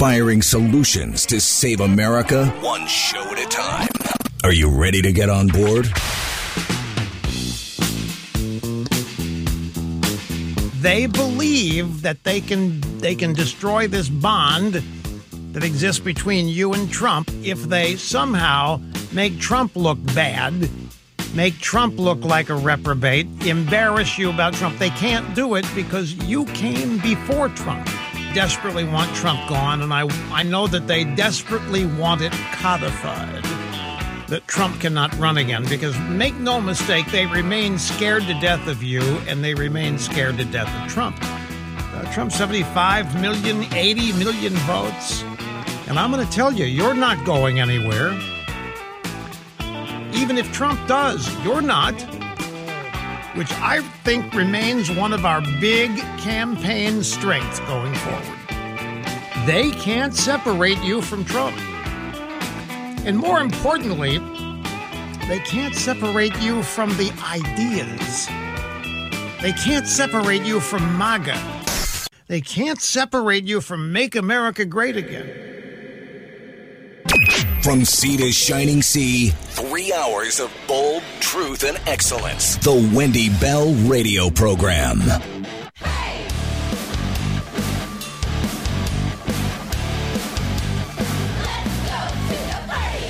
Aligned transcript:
inspiring 0.00 0.40
solutions 0.40 1.26
to 1.26 1.38
save 1.38 1.80
America 1.80 2.46
one 2.62 2.86
show 2.86 3.20
at 3.20 3.38
a 3.38 3.46
time. 3.50 3.86
Are 4.42 4.50
you 4.50 4.70
ready 4.70 5.02
to 5.02 5.12
get 5.12 5.28
on 5.28 5.48
board? 5.48 5.84
They 10.80 11.04
believe 11.04 12.00
that 12.00 12.24
they 12.24 12.40
can 12.40 12.80
they 13.00 13.14
can 13.14 13.34
destroy 13.34 13.88
this 13.88 14.08
bond 14.08 14.82
that 15.52 15.64
exists 15.64 16.02
between 16.02 16.48
you 16.48 16.72
and 16.72 16.90
Trump 16.90 17.30
if 17.42 17.62
they 17.64 17.96
somehow 17.96 18.80
make 19.12 19.38
Trump 19.38 19.76
look 19.76 19.98
bad, 20.14 20.70
make 21.34 21.58
Trump 21.58 21.98
look 21.98 22.24
like 22.24 22.48
a 22.48 22.54
reprobate, 22.54 23.26
embarrass 23.44 24.16
you 24.16 24.30
about 24.30 24.54
Trump. 24.54 24.78
They 24.78 24.88
can't 24.88 25.34
do 25.34 25.56
it 25.56 25.66
because 25.74 26.14
you 26.26 26.46
came 26.46 26.96
before 27.00 27.50
Trump. 27.50 27.86
Desperately 28.34 28.84
want 28.84 29.14
Trump 29.16 29.48
gone, 29.48 29.82
and 29.82 29.92
I 29.92 30.06
I 30.32 30.42
know 30.42 30.66
that 30.68 30.86
they 30.86 31.04
desperately 31.04 31.84
want 31.84 32.22
it 32.22 32.32
codified 32.52 33.44
that 34.30 34.46
Trump 34.46 34.80
cannot 34.80 35.12
run 35.18 35.38
again 35.38 35.66
because 35.68 35.98
make 36.08 36.36
no 36.36 36.60
mistake, 36.60 37.04
they 37.10 37.26
remain 37.26 37.76
scared 37.76 38.22
to 38.22 38.34
death 38.34 38.68
of 38.68 38.80
you 38.80 39.02
and 39.26 39.42
they 39.42 39.54
remain 39.54 39.98
scared 39.98 40.38
to 40.38 40.44
death 40.44 40.72
of 40.80 40.88
Trump. 40.88 41.18
Uh, 41.20 42.12
Trump 42.12 42.30
75 42.30 43.20
million, 43.20 43.64
80 43.74 44.12
million 44.12 44.52
votes. 44.52 45.24
And 45.88 45.98
I'm 45.98 46.12
going 46.12 46.24
to 46.24 46.32
tell 46.32 46.52
you, 46.52 46.64
you're 46.64 46.94
not 46.94 47.26
going 47.26 47.58
anywhere. 47.58 48.12
Even 50.12 50.38
if 50.38 50.50
Trump 50.52 50.78
does, 50.86 51.28
you're 51.44 51.60
not. 51.60 51.94
Which 53.34 53.52
I 53.52 53.80
think 54.04 54.34
remains 54.34 54.90
one 54.90 55.12
of 55.12 55.24
our 55.24 55.40
big 55.60 55.96
campaign 56.18 57.04
strengths 57.04 57.60
going 57.60 57.94
forward. 57.94 58.38
They 59.46 59.70
can't 59.70 60.14
separate 60.14 60.82
you 60.82 61.00
from 61.00 61.24
Trump. 61.24 61.56
And 63.06 63.16
more 63.16 63.40
importantly, 63.40 64.18
they 65.28 65.38
can't 65.38 65.74
separate 65.74 66.36
you 66.40 66.62
from 66.62 66.90
the 66.96 67.12
ideas. 67.24 68.26
They 69.40 69.52
can't 69.52 69.86
separate 69.86 70.42
you 70.42 70.60
from 70.60 70.98
MAGA. 70.98 71.40
They 72.26 72.40
can't 72.40 72.80
separate 72.80 73.44
you 73.44 73.60
from 73.60 73.92
Make 73.92 74.16
America 74.16 74.64
Great 74.64 74.96
Again. 74.96 75.59
From 77.62 77.84
sea 77.84 78.16
to 78.16 78.32
shining 78.32 78.80
sea, 78.80 79.28
three 79.28 79.92
hours 79.92 80.40
of 80.40 80.50
bold 80.66 81.02
truth 81.20 81.62
and 81.62 81.78
excellence. 81.86 82.56
The 82.56 82.90
Wendy 82.94 83.28
Bell 83.28 83.74
Radio 83.86 84.30
Program. 84.30 85.00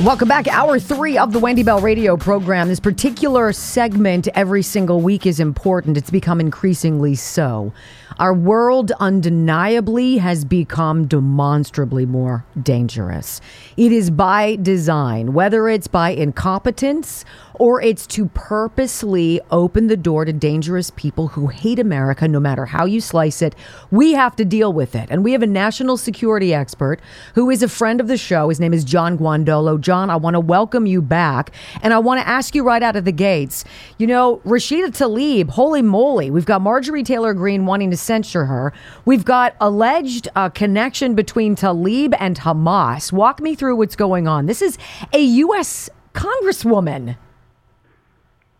Welcome 0.03 0.27
back. 0.27 0.48
Hour 0.48 0.81
three 0.81 1.17
of 1.17 1.33
the 1.33 1.39
Wendy 1.39 1.62
Bell 1.62 1.79
radio 1.79 2.17
program. 2.17 2.67
This 2.67 2.81
particular 2.81 3.53
segment 3.53 4.27
every 4.35 4.62
single 4.62 5.01
week 5.01 5.27
is 5.27 5.39
important. 5.39 5.97
It's 5.97 6.11
become 6.11 6.41
increasingly 6.41 7.14
so. 7.14 7.73
Our 8.21 8.35
world 8.35 8.93
undeniably 9.01 10.19
has 10.19 10.45
become 10.45 11.07
demonstrably 11.07 12.05
more 12.05 12.45
dangerous. 12.63 13.41
It 13.79 13.93
is 13.93 14.11
by 14.11 14.57
design, 14.57 15.33
whether 15.33 15.71
it's 15.71 15.89
by 15.89 16.11
incompetence 16.11 17.25
or 17.61 17.83
it's 17.83 18.06
to 18.06 18.25
purposely 18.30 19.39
open 19.50 19.86
the 19.89 19.97
door 19.97 20.25
to 20.25 20.33
dangerous 20.33 20.91
people 20.91 21.28
who 21.28 21.48
hate 21.48 21.78
America 21.78 22.27
no 22.27 22.41
matter 22.41 22.64
how 22.64 22.86
you 22.86 23.02
slice 23.02 23.42
it. 23.42 23.55
We 23.90 24.14
have 24.14 24.35
to 24.36 24.46
deal 24.46 24.73
with 24.73 24.95
it. 24.96 25.08
And 25.11 25.23
we 25.23 25.33
have 25.33 25.42
a 25.42 25.46
national 25.46 25.98
security 25.98 26.55
expert 26.55 27.01
who 27.35 27.51
is 27.51 27.62
a 27.62 27.68
friend 27.68 28.01
of 28.01 28.08
the 28.08 28.17
show. 28.17 28.48
His 28.48 28.61
name 28.61 28.73
is 28.73 28.83
John 28.83 29.18
Guandolo. 29.18 29.79
John, 29.79 30.08
I 30.08 30.17
want 30.17 30.35
to 30.35 30.40
welcome 30.40 30.86
you 30.86 31.02
back. 31.02 31.52
And 31.83 31.92
I 31.92 31.98
want 31.98 32.20
to 32.23 32.27
ask 32.27 32.55
you 32.55 32.64
right 32.64 32.83
out 32.83 32.96
of 32.96 33.05
the 33.05 33.12
gates 33.12 33.64
you 33.98 34.06
know, 34.06 34.39
Rashida 34.46 34.89
Tlaib, 34.89 35.51
holy 35.51 35.83
moly, 35.83 36.30
we've 36.30 36.46
got 36.46 36.62
Marjorie 36.62 37.02
Taylor 37.02 37.35
Greene 37.35 37.67
wanting 37.67 37.90
to 37.90 37.96
censure 37.98 38.46
her. 38.46 38.73
We've 39.05 39.27
got 39.27 39.55
alleged 39.61 40.29
uh, 40.35 40.48
connection 40.48 41.14
between 41.14 41.56
Tlaib 41.56 42.14
and 42.18 42.39
Hamas. 42.39 43.12
Walk 43.12 43.40
me 43.40 43.55
through 43.55 43.77
what's 43.77 43.96
going 43.96 44.27
on. 44.27 44.46
This 44.46 44.62
is 44.62 44.79
a 45.12 45.20
U.S. 45.20 45.90
Congresswoman. 46.14 47.17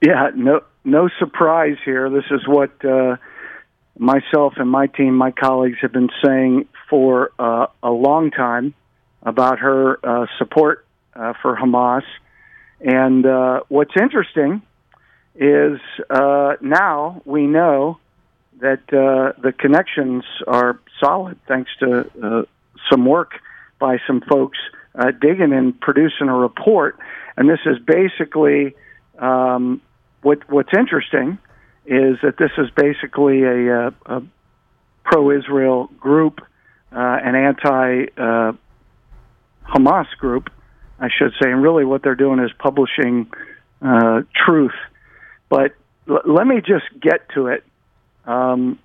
Yeah, 0.03 0.31
no, 0.34 0.62
no 0.83 1.09
surprise 1.19 1.77
here. 1.84 2.09
This 2.09 2.25
is 2.31 2.47
what 2.49 2.72
uh, 2.84 3.16
myself 3.99 4.55
and 4.56 4.69
my 4.71 4.87
team, 4.87 5.15
my 5.15 5.31
colleagues, 5.31 5.77
have 5.83 5.93
been 5.93 6.09
saying 6.25 6.69
for 6.88 7.33
uh, 7.38 7.66
a 7.83 7.91
long 7.91 8.31
time 8.31 8.72
about 9.22 9.59
her 9.59 9.99
uh, 10.03 10.27
support 10.38 10.87
uh, 11.15 11.34
for 11.43 11.55
Hamas. 11.55 12.05
And 12.81 13.27
uh, 13.27 13.61
what's 13.69 13.93
interesting 14.00 14.62
is 15.34 15.78
uh, 16.09 16.55
now 16.62 17.21
we 17.27 17.47
know 17.47 17.99
that 18.61 18.81
the 18.88 19.55
connections 19.59 20.25
are 20.47 20.81
solid 20.99 21.38
thanks 21.47 21.71
to 21.81 22.47
some 22.91 23.06
work 23.06 23.32
by 23.78 23.99
some 24.06 24.22
folks 24.22 24.59
digging 25.21 25.53
and 25.53 25.78
producing 25.81 26.28
a 26.28 26.34
report. 26.34 26.99
And 27.37 27.49
this 27.49 27.61
is 27.65 27.78
basically 27.78 28.75
um, 29.19 29.81
what 30.22 30.48
what's 30.50 30.72
interesting 30.76 31.38
is 31.86 32.19
that 32.22 32.36
this 32.38 32.50
is 32.58 32.70
basically 32.76 33.42
a, 33.42 33.88
a, 33.88 33.94
a 34.06 34.22
pro-Israel 35.04 35.91
group, 35.98 36.41
uh, 36.92 37.19
an 37.25 37.34
anti-Hamas 37.34 38.56
uh, 39.76 40.16
group, 40.19 40.50
I 40.98 41.08
should 41.08 41.32
say, 41.41 41.50
and 41.50 41.62
really 41.62 41.84
what 41.84 42.03
they're 42.03 42.14
doing 42.14 42.38
is 42.41 42.50
publishing 42.58 43.31
uh, 43.82 44.22
truth. 44.34 44.75
But 45.48 45.75
l- 46.08 46.20
let 46.26 46.47
me 46.47 46.60
just 46.60 46.84
get 47.00 47.28
to 47.34 47.48
it. 47.48 47.64
Um, 48.25 48.78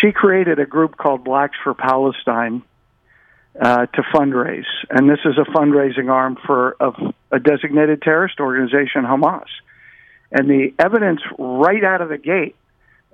she 0.00 0.12
created 0.12 0.58
a 0.58 0.66
group 0.66 0.96
called 0.96 1.24
Blacks 1.24 1.56
for 1.62 1.74
Palestine 1.74 2.62
uh, 3.58 3.86
to 3.86 4.02
fundraise, 4.14 4.66
and 4.90 5.08
this 5.08 5.20
is 5.24 5.38
a 5.38 5.50
fundraising 5.50 6.10
arm 6.10 6.36
for 6.46 6.72
of 6.80 6.94
a 7.30 7.38
designated 7.38 8.02
terrorist 8.02 8.40
organization, 8.40 9.04
Hamas 9.04 9.46
and 10.32 10.48
the 10.48 10.72
evidence 10.78 11.20
right 11.38 11.84
out 11.84 12.00
of 12.00 12.08
the 12.08 12.18
gate. 12.18 12.56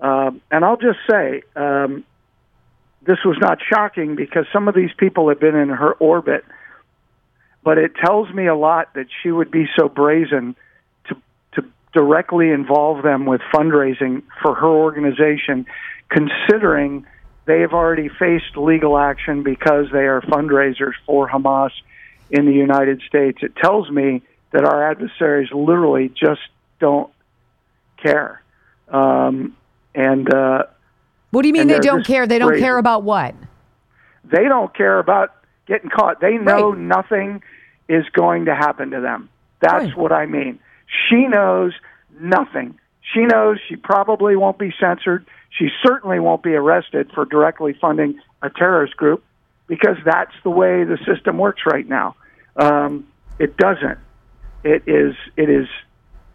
Um, 0.00 0.40
and 0.50 0.64
I'll 0.64 0.76
just 0.76 1.00
say, 1.10 1.42
um, 1.56 2.04
this 3.02 3.18
was 3.24 3.36
not 3.40 3.58
shocking 3.68 4.14
because 4.14 4.46
some 4.52 4.68
of 4.68 4.74
these 4.74 4.90
people 4.96 5.28
have 5.28 5.40
been 5.40 5.56
in 5.56 5.68
her 5.68 5.92
orbit, 5.94 6.44
but 7.64 7.78
it 7.78 7.92
tells 7.96 8.32
me 8.32 8.46
a 8.46 8.54
lot 8.54 8.94
that 8.94 9.06
she 9.22 9.30
would 9.30 9.50
be 9.50 9.66
so 9.76 9.88
brazen 9.88 10.54
to 11.08 11.16
to 11.54 11.64
directly 11.92 12.50
involve 12.50 13.02
them 13.02 13.26
with 13.26 13.40
fundraising 13.52 14.22
for 14.40 14.54
her 14.54 14.68
organization, 14.68 15.66
considering 16.08 17.06
they 17.46 17.62
have 17.62 17.72
already 17.72 18.08
faced 18.08 18.56
legal 18.56 18.96
action 18.96 19.42
because 19.42 19.86
they 19.90 20.06
are 20.06 20.20
fundraisers 20.20 20.92
for 21.06 21.28
Hamas 21.28 21.70
in 22.30 22.44
the 22.44 22.52
United 22.52 23.00
States. 23.08 23.38
It 23.42 23.56
tells 23.56 23.90
me 23.90 24.22
that 24.52 24.64
our 24.64 24.90
adversaries 24.90 25.48
literally 25.50 26.10
just 26.10 26.42
don't 26.80 27.10
care. 28.02 28.42
Um, 28.88 29.56
and 29.94 30.32
uh, 30.32 30.64
what 31.30 31.42
do 31.42 31.48
you 31.48 31.54
mean 31.54 31.68
they 31.68 31.78
don't 31.78 32.06
care? 32.06 32.26
They 32.26 32.38
don't 32.38 32.58
care 32.58 32.78
about 32.78 33.02
what? 33.02 33.34
They 34.24 34.44
don't 34.44 34.74
care 34.74 34.98
about 34.98 35.34
getting 35.66 35.90
caught. 35.90 36.20
They 36.20 36.36
know 36.36 36.70
right. 36.70 36.78
nothing 36.78 37.42
is 37.88 38.04
going 38.12 38.46
to 38.46 38.54
happen 38.54 38.90
to 38.90 39.00
them. 39.00 39.28
That's 39.60 39.86
right. 39.86 39.96
what 39.96 40.12
I 40.12 40.26
mean. 40.26 40.58
She 41.08 41.26
knows 41.26 41.72
nothing. 42.20 42.78
She 43.14 43.20
knows 43.20 43.58
she 43.68 43.76
probably 43.76 44.36
won't 44.36 44.58
be 44.58 44.72
censored. 44.78 45.26
She 45.50 45.68
certainly 45.82 46.20
won't 46.20 46.42
be 46.42 46.54
arrested 46.54 47.10
for 47.14 47.24
directly 47.24 47.74
funding 47.80 48.20
a 48.42 48.50
terrorist 48.50 48.96
group 48.96 49.24
because 49.66 49.96
that's 50.04 50.34
the 50.44 50.50
way 50.50 50.84
the 50.84 50.98
system 51.06 51.38
works 51.38 51.62
right 51.66 51.86
now. 51.86 52.16
Um, 52.56 53.06
it 53.38 53.56
doesn't. 53.56 53.98
It 54.64 54.82
is. 54.86 55.14
It 55.36 55.48
is 55.48 55.68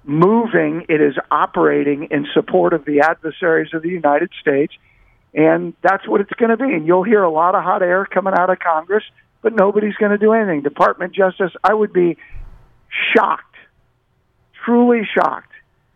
moving, 0.03 0.85
it 0.89 1.01
is 1.01 1.15
operating 1.31 2.07
in 2.11 2.27
support 2.33 2.73
of 2.73 2.85
the 2.85 3.01
adversaries 3.01 3.73
of 3.73 3.81
the 3.81 3.89
United 3.89 4.29
States. 4.41 4.73
And 5.33 5.73
that's 5.81 6.07
what 6.07 6.21
it's 6.21 6.33
going 6.33 6.51
to 6.51 6.57
be. 6.57 6.73
And 6.73 6.85
you'll 6.85 7.03
hear 7.03 7.23
a 7.23 7.31
lot 7.31 7.55
of 7.55 7.63
hot 7.63 7.81
air 7.81 8.05
coming 8.05 8.33
out 8.37 8.49
of 8.49 8.59
Congress, 8.59 9.03
but 9.41 9.53
nobody's 9.53 9.95
going 9.95 10.11
to 10.11 10.17
do 10.17 10.33
anything. 10.33 10.61
Department 10.61 11.11
of 11.11 11.15
Justice, 11.15 11.51
I 11.63 11.73
would 11.73 11.91
be 11.91 12.17
shocked, 13.15 13.55
truly 14.63 15.01
shocked, 15.13 15.51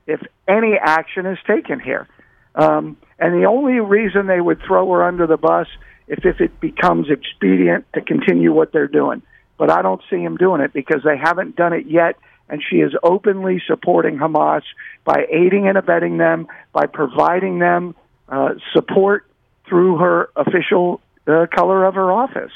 if 0.07 0.21
any 0.47 0.73
action 0.81 1.25
is 1.25 1.37
taken 1.45 1.79
here. 1.79 2.07
Um, 2.55 2.97
and 3.19 3.33
the 3.33 3.45
only 3.45 3.79
reason 3.79 4.25
they 4.25 4.41
would 4.41 4.61
throw 4.65 4.89
her 4.91 5.03
under 5.03 5.27
the 5.27 5.37
bus 5.37 5.67
if, 6.07 6.25
if 6.25 6.41
it 6.41 6.59
becomes 6.59 7.07
expedient 7.09 7.85
to 7.93 8.01
continue 8.01 8.51
what 8.51 8.71
they're 8.71 8.87
doing. 8.87 9.21
But 9.57 9.71
I 9.71 9.81
don't 9.81 10.01
see 10.09 10.23
them 10.23 10.37
doing 10.37 10.61
it 10.61 10.73
because 10.73 11.01
they 11.03 11.17
haven't 11.17 11.55
done 11.55 11.73
it 11.73 11.85
yet 11.87 12.15
and 12.49 12.63
she 12.67 12.77
is 12.77 12.93
openly 13.03 13.61
supporting 13.67 14.17
Hamas 14.17 14.63
by 15.03 15.25
aiding 15.29 15.67
and 15.67 15.77
abetting 15.77 16.17
them, 16.17 16.47
by 16.71 16.85
providing 16.85 17.59
them 17.59 17.95
uh, 18.29 18.55
support 18.73 19.25
through 19.67 19.97
her 19.97 20.29
official 20.35 21.01
uh, 21.27 21.45
color 21.53 21.85
of 21.85 21.95
her 21.95 22.11
office. 22.11 22.51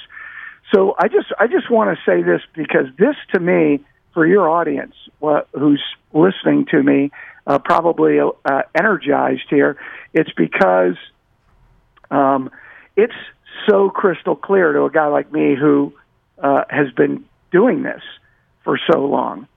So 0.73 0.95
I 0.97 1.07
just 1.07 1.27
I 1.37 1.47
just 1.47 1.69
want 1.69 1.97
to 1.97 2.03
say 2.05 2.23
this 2.23 2.41
because 2.53 2.87
this 2.97 3.15
to 3.33 3.39
me, 3.39 3.83
for 4.13 4.25
your 4.25 4.49
audience 4.49 4.95
who's 5.53 5.83
listening 6.13 6.65
to 6.71 6.81
me, 6.81 7.11
uh, 7.45 7.59
probably 7.59 8.19
uh, 8.19 8.61
energized 8.75 9.47
here, 9.49 9.77
it's 10.13 10.31
because 10.31 10.95
um, 12.09 12.49
it's 12.95 13.13
so 13.69 13.89
crystal 13.89 14.35
clear 14.35 14.73
to 14.73 14.83
a 14.83 14.91
guy 14.91 15.07
like 15.07 15.31
me 15.31 15.55
who 15.55 15.93
uh, 16.41 16.63
has 16.69 16.91
been 16.91 17.25
doing 17.51 17.83
this 17.83 18.01
for 18.63 18.79
so 18.91 19.05
long, 19.05 19.47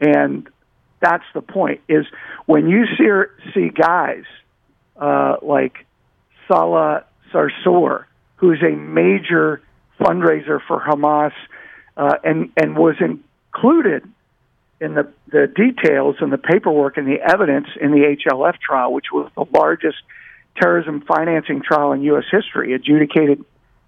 and 0.00 0.48
that's 1.00 1.24
the 1.34 1.42
point. 1.42 1.80
Is 1.88 2.06
when 2.46 2.68
you 2.68 2.84
see 2.96 3.52
see 3.54 3.68
guys 3.68 4.24
uh, 4.96 5.36
like 5.42 5.86
Salah 6.48 7.04
Sarsour, 7.32 8.04
who's 8.36 8.62
a 8.62 8.74
major 8.74 9.62
fundraiser 9.98 10.60
for 10.66 10.80
Hamas, 10.80 11.32
uh, 11.96 12.16
and 12.24 12.52
and 12.56 12.76
was 12.76 12.96
included 13.00 14.04
in 14.80 14.94
the 14.94 15.12
the 15.28 15.46
details 15.46 16.16
and 16.20 16.32
the 16.32 16.38
paperwork 16.38 16.96
and 16.96 17.06
the 17.06 17.20
evidence 17.20 17.68
in 17.80 17.90
the 17.92 18.16
HLF 18.26 18.58
trial, 18.58 18.92
which 18.92 19.06
was 19.12 19.30
the 19.36 19.44
largest 19.56 19.98
terrorism 20.60 21.02
financing 21.02 21.62
trial 21.62 21.92
in 21.92 22.02
U.S. 22.02 22.24
history, 22.30 22.74
adjudicated 22.74 23.44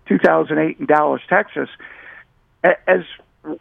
2008 0.09 0.79
in 0.79 0.87
Dallas, 0.87 1.23
Texas, 1.29 1.69
as 2.63 3.05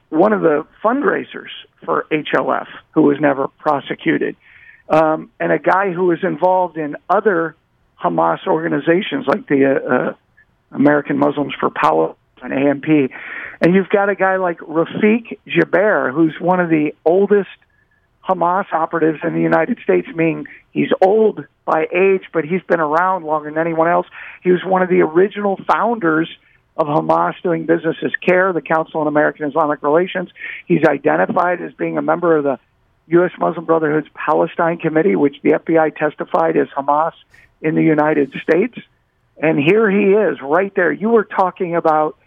one 0.09 0.33
of 0.33 0.41
the 0.41 0.65
fundraisers 0.83 1.49
for 1.85 2.05
HLF, 2.11 2.67
who 2.91 3.03
was 3.03 3.17
never 3.19 3.47
prosecuted, 3.47 4.35
um, 4.89 5.31
and 5.39 5.51
a 5.51 5.59
guy 5.59 5.91
who 5.91 6.05
was 6.05 6.19
involved 6.23 6.77
in 6.77 6.95
other 7.09 7.55
Hamas 8.01 8.45
organizations 8.47 9.25
like 9.27 9.47
the 9.47 9.65
uh, 9.65 9.93
uh, 9.93 10.13
American 10.71 11.17
Muslims 11.17 11.53
for 11.59 11.69
Palestine 11.69 12.17
and 12.41 12.53
AMP. 12.53 13.11
And 13.61 13.75
you've 13.75 13.89
got 13.89 14.09
a 14.09 14.15
guy 14.15 14.37
like 14.37 14.59
Rafiq 14.59 15.37
Jaber, 15.47 16.11
who's 16.11 16.35
one 16.39 16.59
of 16.59 16.69
the 16.69 16.93
oldest 17.05 17.49
Hamas 18.27 18.71
operatives 18.71 19.19
in 19.23 19.33
the 19.33 19.41
United 19.41 19.79
States, 19.83 20.07
meaning 20.15 20.45
he's 20.71 20.89
old 21.01 21.45
by 21.65 21.85
age, 21.93 22.23
but 22.33 22.43
he's 22.43 22.61
been 22.63 22.79
around 22.79 23.23
longer 23.23 23.49
than 23.49 23.59
anyone 23.59 23.87
else. 23.87 24.07
He 24.43 24.51
was 24.51 24.61
one 24.65 24.81
of 24.81 24.89
the 24.89 25.01
original 25.01 25.59
founders 25.67 26.29
of 26.77 26.87
Hamas 26.87 27.33
doing 27.43 27.65
business 27.65 27.97
as 28.03 28.11
CAIR, 28.25 28.53
the 28.53 28.61
Council 28.61 29.01
on 29.01 29.07
American 29.07 29.47
Islamic 29.47 29.83
Relations. 29.83 30.29
He's 30.65 30.83
identified 30.85 31.61
as 31.61 31.73
being 31.73 31.97
a 31.97 32.01
member 32.01 32.37
of 32.37 32.43
the 32.43 32.59
U.S. 33.07 33.31
Muslim 33.37 33.65
Brotherhood's 33.65 34.07
Palestine 34.13 34.77
Committee, 34.77 35.15
which 35.15 35.35
the 35.41 35.51
FBI 35.51 35.95
testified 35.95 36.55
as 36.55 36.67
Hamas 36.69 37.13
in 37.61 37.75
the 37.75 37.83
United 37.83 38.33
States. 38.41 38.77
And 39.37 39.59
here 39.59 39.89
he 39.89 40.13
is, 40.13 40.41
right 40.41 40.73
there. 40.75 40.91
You 40.91 41.09
were 41.09 41.25
talking 41.25 41.75
about 41.75 42.17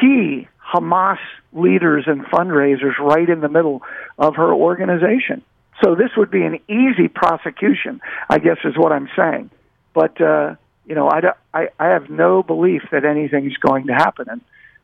key 0.00 0.46
Hamas 0.72 1.18
leaders 1.52 2.04
and 2.06 2.24
fundraisers 2.26 2.98
right 2.98 3.28
in 3.28 3.40
the 3.40 3.48
middle 3.48 3.82
of 4.18 4.36
her 4.36 4.52
organization. 4.52 5.42
So 5.82 5.94
this 5.94 6.10
would 6.16 6.30
be 6.30 6.42
an 6.42 6.60
easy 6.68 7.08
prosecution, 7.08 8.00
I 8.28 8.38
guess, 8.38 8.58
is 8.64 8.76
what 8.76 8.92
I'm 8.92 9.08
saying. 9.16 9.50
But 9.94 10.20
uh, 10.20 10.56
you 10.86 10.94
know, 10.94 11.10
I, 11.10 11.32
I 11.52 11.68
I 11.78 11.86
have 11.88 12.08
no 12.08 12.42
belief 12.42 12.82
that 12.92 13.04
anything's 13.04 13.56
going 13.56 13.88
to 13.88 13.94
happen, 13.94 14.28
and 14.28 14.40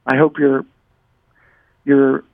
I 0.07 0.17
hope 0.17 0.39
you're 0.39 0.65
you're 1.85 2.25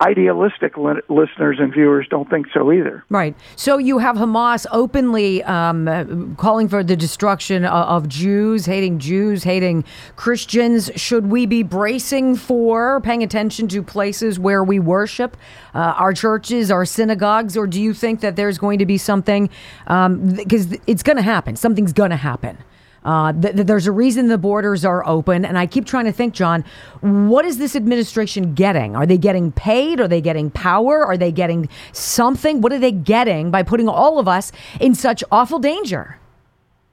idealistic 0.00 0.76
li- 0.76 1.00
listeners 1.08 1.58
and 1.60 1.72
viewers 1.72 2.06
don't 2.08 2.28
think 2.28 2.46
so 2.52 2.72
either. 2.72 3.04
Right. 3.08 3.34
So 3.56 3.78
you 3.78 3.98
have 3.98 4.16
Hamas 4.16 4.66
openly 4.72 5.42
um, 5.44 6.34
calling 6.36 6.68
for 6.68 6.82
the 6.82 6.96
destruction 6.96 7.64
of, 7.64 8.04
of, 8.04 8.08
Jews, 8.08 8.66
hating 8.66 8.98
Jews, 8.98 9.44
hating 9.44 9.84
Christians. 10.16 10.90
Should 10.96 11.30
we 11.30 11.46
be 11.46 11.62
bracing 11.62 12.36
for 12.36 13.00
paying 13.00 13.22
attention 13.22 13.68
to 13.68 13.82
places 13.82 14.38
where 14.38 14.64
we 14.64 14.78
worship, 14.78 15.36
uh, 15.74 15.94
our 15.96 16.12
churches, 16.12 16.70
our 16.70 16.84
synagogues, 16.84 17.56
or 17.56 17.66
do 17.66 17.80
you 17.80 17.94
think 17.94 18.20
that 18.20 18.36
there's 18.36 18.58
going 18.58 18.80
to 18.80 18.86
be 18.86 18.98
something? 18.98 19.48
Because 19.86 20.72
um, 20.72 20.78
it's 20.86 21.02
going 21.02 21.16
to 21.16 21.22
happen. 21.22 21.56
Something's 21.56 21.92
going 21.92 22.10
to 22.10 22.16
happen. 22.16 22.58
Uh, 23.04 23.32
th- 23.32 23.54
th- 23.54 23.66
there's 23.66 23.86
a 23.86 23.92
reason 23.92 24.28
the 24.28 24.38
borders 24.38 24.84
are 24.84 25.06
open. 25.06 25.44
And 25.44 25.58
I 25.58 25.66
keep 25.66 25.84
trying 25.84 26.06
to 26.06 26.12
think, 26.12 26.34
John, 26.34 26.64
what 27.00 27.44
is 27.44 27.58
this 27.58 27.76
administration 27.76 28.54
getting? 28.54 28.96
Are 28.96 29.06
they 29.06 29.18
getting 29.18 29.52
paid? 29.52 30.00
Are 30.00 30.08
they 30.08 30.20
getting 30.20 30.50
power? 30.50 31.04
Are 31.04 31.16
they 31.16 31.32
getting 31.32 31.68
something? 31.92 32.60
What 32.60 32.72
are 32.72 32.78
they 32.78 32.92
getting 32.92 33.50
by 33.50 33.62
putting 33.62 33.88
all 33.88 34.18
of 34.18 34.28
us 34.28 34.52
in 34.80 34.94
such 34.94 35.22
awful 35.30 35.58
danger? 35.58 36.18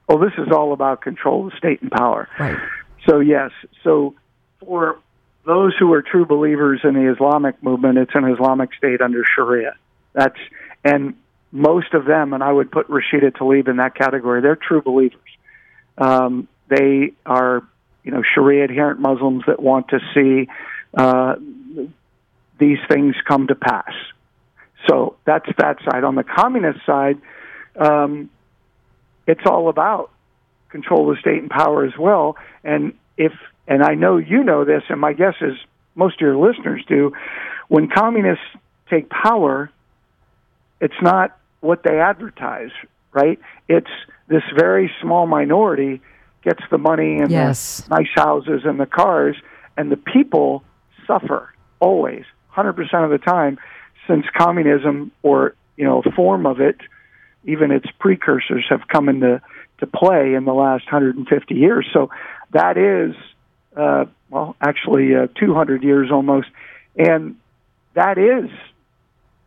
Well, 0.07 0.19
this 0.19 0.33
is 0.37 0.51
all 0.51 0.73
about 0.73 1.01
control 1.01 1.47
of 1.47 1.53
state 1.53 1.81
and 1.81 1.91
power. 1.91 2.27
Right. 2.39 2.57
So, 3.07 3.19
yes. 3.19 3.51
So, 3.83 4.15
for 4.59 4.99
those 5.45 5.73
who 5.79 5.91
are 5.93 6.01
true 6.01 6.25
believers 6.25 6.81
in 6.83 6.93
the 6.93 7.11
Islamic 7.11 7.61
movement, 7.63 7.97
it's 7.97 8.11
an 8.13 8.25
Islamic 8.25 8.73
state 8.73 9.01
under 9.01 9.23
Sharia. 9.35 9.75
That's 10.13 10.37
and 10.83 11.15
most 11.51 11.93
of 11.93 12.05
them, 12.05 12.33
and 12.33 12.43
I 12.43 12.51
would 12.51 12.71
put 12.71 12.87
Rashida 12.87 13.31
Tlaib 13.31 13.67
in 13.67 13.77
that 13.77 13.95
category. 13.95 14.41
They're 14.41 14.55
true 14.55 14.81
believers. 14.81 15.19
Um, 15.97 16.47
they 16.69 17.13
are, 17.25 17.63
you 18.03 18.11
know, 18.11 18.23
Sharia 18.33 18.63
adherent 18.63 18.99
Muslims 18.99 19.43
that 19.47 19.61
want 19.61 19.89
to 19.89 19.99
see 20.13 20.49
uh, 20.97 21.35
these 22.59 22.79
things 22.87 23.15
come 23.27 23.47
to 23.47 23.55
pass. 23.55 23.93
So 24.89 25.15
that's 25.25 25.47
that 25.57 25.77
side. 25.83 26.03
On 26.03 26.15
the 26.15 26.23
communist 26.23 26.85
side, 26.85 27.19
um, 27.75 28.29
it's 29.27 29.45
all 29.45 29.69
about 29.69 30.11
control 30.69 31.11
of 31.11 31.19
state 31.19 31.39
and 31.39 31.49
power 31.49 31.85
as 31.85 31.97
well. 31.97 32.37
And 32.63 32.93
if, 33.17 33.33
and 33.67 33.83
I 33.83 33.95
know 33.95 34.17
you 34.17 34.43
know 34.43 34.65
this, 34.65 34.83
and 34.89 34.99
my 34.99 35.13
guess 35.13 35.35
is 35.41 35.55
most 35.95 36.15
of 36.15 36.21
your 36.21 36.37
listeners 36.37 36.83
do, 36.87 37.13
when 37.67 37.89
communists 37.89 38.45
take 38.89 39.09
power, 39.09 39.69
it's 40.79 41.01
not 41.01 41.37
what 41.59 41.83
they 41.83 41.99
advertise, 41.99 42.71
right? 43.13 43.39
It's 43.67 43.89
this 44.27 44.43
very 44.55 44.91
small 45.01 45.27
minority 45.27 46.01
gets 46.43 46.61
the 46.71 46.77
money 46.77 47.19
and 47.19 47.31
yes. 47.31 47.81
the 47.81 47.95
nice 47.95 48.09
houses 48.15 48.61
and 48.65 48.79
the 48.79 48.85
cars, 48.85 49.35
and 49.77 49.91
the 49.91 49.97
people 49.97 50.63
suffer 51.05 51.53
always, 51.79 52.23
100% 52.55 53.03
of 53.03 53.11
the 53.11 53.17
time, 53.17 53.59
since 54.07 54.25
communism 54.35 55.11
or 55.21 55.55
you 55.77 55.85
know 55.85 56.01
a 56.05 56.11
form 56.11 56.45
of 56.45 56.59
it, 56.59 56.77
even 57.45 57.71
its 57.71 57.87
precursors 57.99 58.65
have 58.69 58.87
come 58.87 59.09
into 59.09 59.41
to 59.79 59.87
play 59.87 60.33
in 60.33 60.45
the 60.45 60.53
last 60.53 60.85
150 60.85 61.55
years. 61.55 61.87
So 61.91 62.09
that 62.51 62.77
is, 62.77 63.15
uh, 63.75 64.05
well, 64.29 64.55
actually 64.61 65.15
uh, 65.15 65.27
200 65.35 65.83
years 65.83 66.11
almost, 66.11 66.47
and 66.95 67.35
that 67.93 68.17
is 68.17 68.49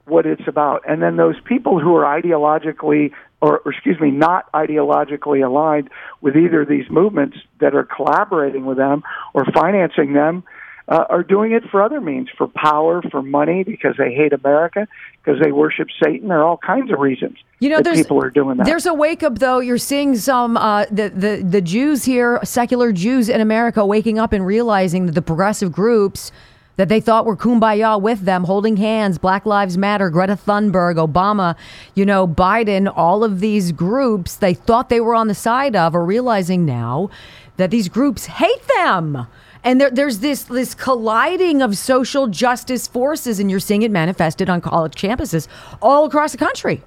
what 0.07 0.27
it's 0.27 0.47
about. 0.47 0.83
And 0.89 1.03
then 1.03 1.17
those 1.17 1.37
people 1.45 1.81
who 1.81 1.95
are 1.97 2.05
ideologically 2.05 3.13
or, 3.45 3.61
or, 3.65 3.73
excuse 3.73 4.01
me, 4.01 4.11
not 4.11 4.51
ideologically 4.53 5.45
aligned 5.45 5.91
with 6.23 6.35
either 6.35 6.63
of 6.63 6.69
these 6.69 6.89
movements 6.89 7.37
that 7.61 7.75
are 7.75 7.85
collaborating 7.85 8.65
with 8.65 8.79
them 8.79 9.03
or 9.35 9.45
financing 9.53 10.15
them 10.15 10.45
uh, 10.89 11.05
are 11.11 11.23
doing 11.23 11.53
it 11.53 11.63
for 11.71 11.83
other 11.83 12.01
means, 12.01 12.29
for 12.39 12.47
power, 12.47 13.03
for 13.11 13.23
money, 13.23 13.63
because 13.63 13.97
they 13.99 14.15
hate 14.15 14.33
America, 14.33 14.87
because 15.23 15.41
they 15.43 15.53
worship 15.53 15.89
Satan. 16.03 16.29
There 16.29 16.39
are 16.39 16.45
all 16.45 16.57
kinds 16.59 16.91
of 16.91 16.99
reasons. 16.99 17.37
You 17.59 17.69
know, 17.69 17.81
there's, 17.83 17.99
people 17.99 18.23
are 18.23 18.31
doing 18.31 18.57
that. 18.59 18.67
There's 18.67 18.87
a 18.87 18.95
wake 18.95 19.23
up, 19.23 19.39
though. 19.39 19.61
You're 19.61 19.79
seeing 19.79 20.17
some 20.17 20.57
uh, 20.57 20.87
the 20.91 21.09
the 21.09 21.43
the 21.43 21.61
Jews 21.63 22.05
here, 22.05 22.39
secular 22.45 22.93
Jews 22.93 23.31
in 23.31 23.41
America, 23.41 23.85
waking 23.85 24.19
up 24.19 24.33
and 24.33 24.45
realizing 24.45 25.07
that 25.07 25.13
the 25.13 25.23
progressive 25.23 25.73
groups 25.73 26.33
that 26.77 26.89
they 26.89 27.01
thought 27.01 27.25
were 27.25 27.37
kumbaya 27.37 28.01
with 28.01 28.21
them, 28.21 28.45
holding 28.45 28.77
hands, 28.77 29.19
Black 29.19 29.47
Lives 29.47 29.79
Matter, 29.79 30.11
Greta 30.11 30.37
Thunberg, 30.37 30.97
Obama, 30.97 31.57
you 31.95 32.05
know, 32.05 32.27
Biden, 32.27 32.93
all 32.95 33.23
of 33.23 33.41
these 33.41 33.73
groups 33.73 34.37
they 34.37 34.55
thought 34.55 34.89
they 34.89 35.01
were 35.01 35.15
on 35.15 35.29
the 35.29 35.35
side 35.35 35.77
of 35.77 35.95
are 35.95 36.05
realizing 36.05 36.65
now 36.65 37.11
that 37.57 37.71
these 37.71 37.89
groups 37.89 38.27
hate 38.27 38.67
them. 38.77 39.27
And 39.63 39.81
there, 39.81 39.91
there's 39.91 40.19
this 40.19 40.45
this 40.45 40.75
colliding 40.75 41.63
of 41.63 41.79
social 41.79 42.27
justice 42.27 42.87
forces, 42.87 43.41
and 43.41 43.51
you're 43.51 43.61
seeing 43.61 43.83
it 43.83 43.91
manifested 43.91 44.51
on 44.51 44.61
college 44.61 44.95
campuses 44.95 45.49
all 45.81 46.05
across 46.05 46.33
the 46.33 46.39
country. 46.39 46.83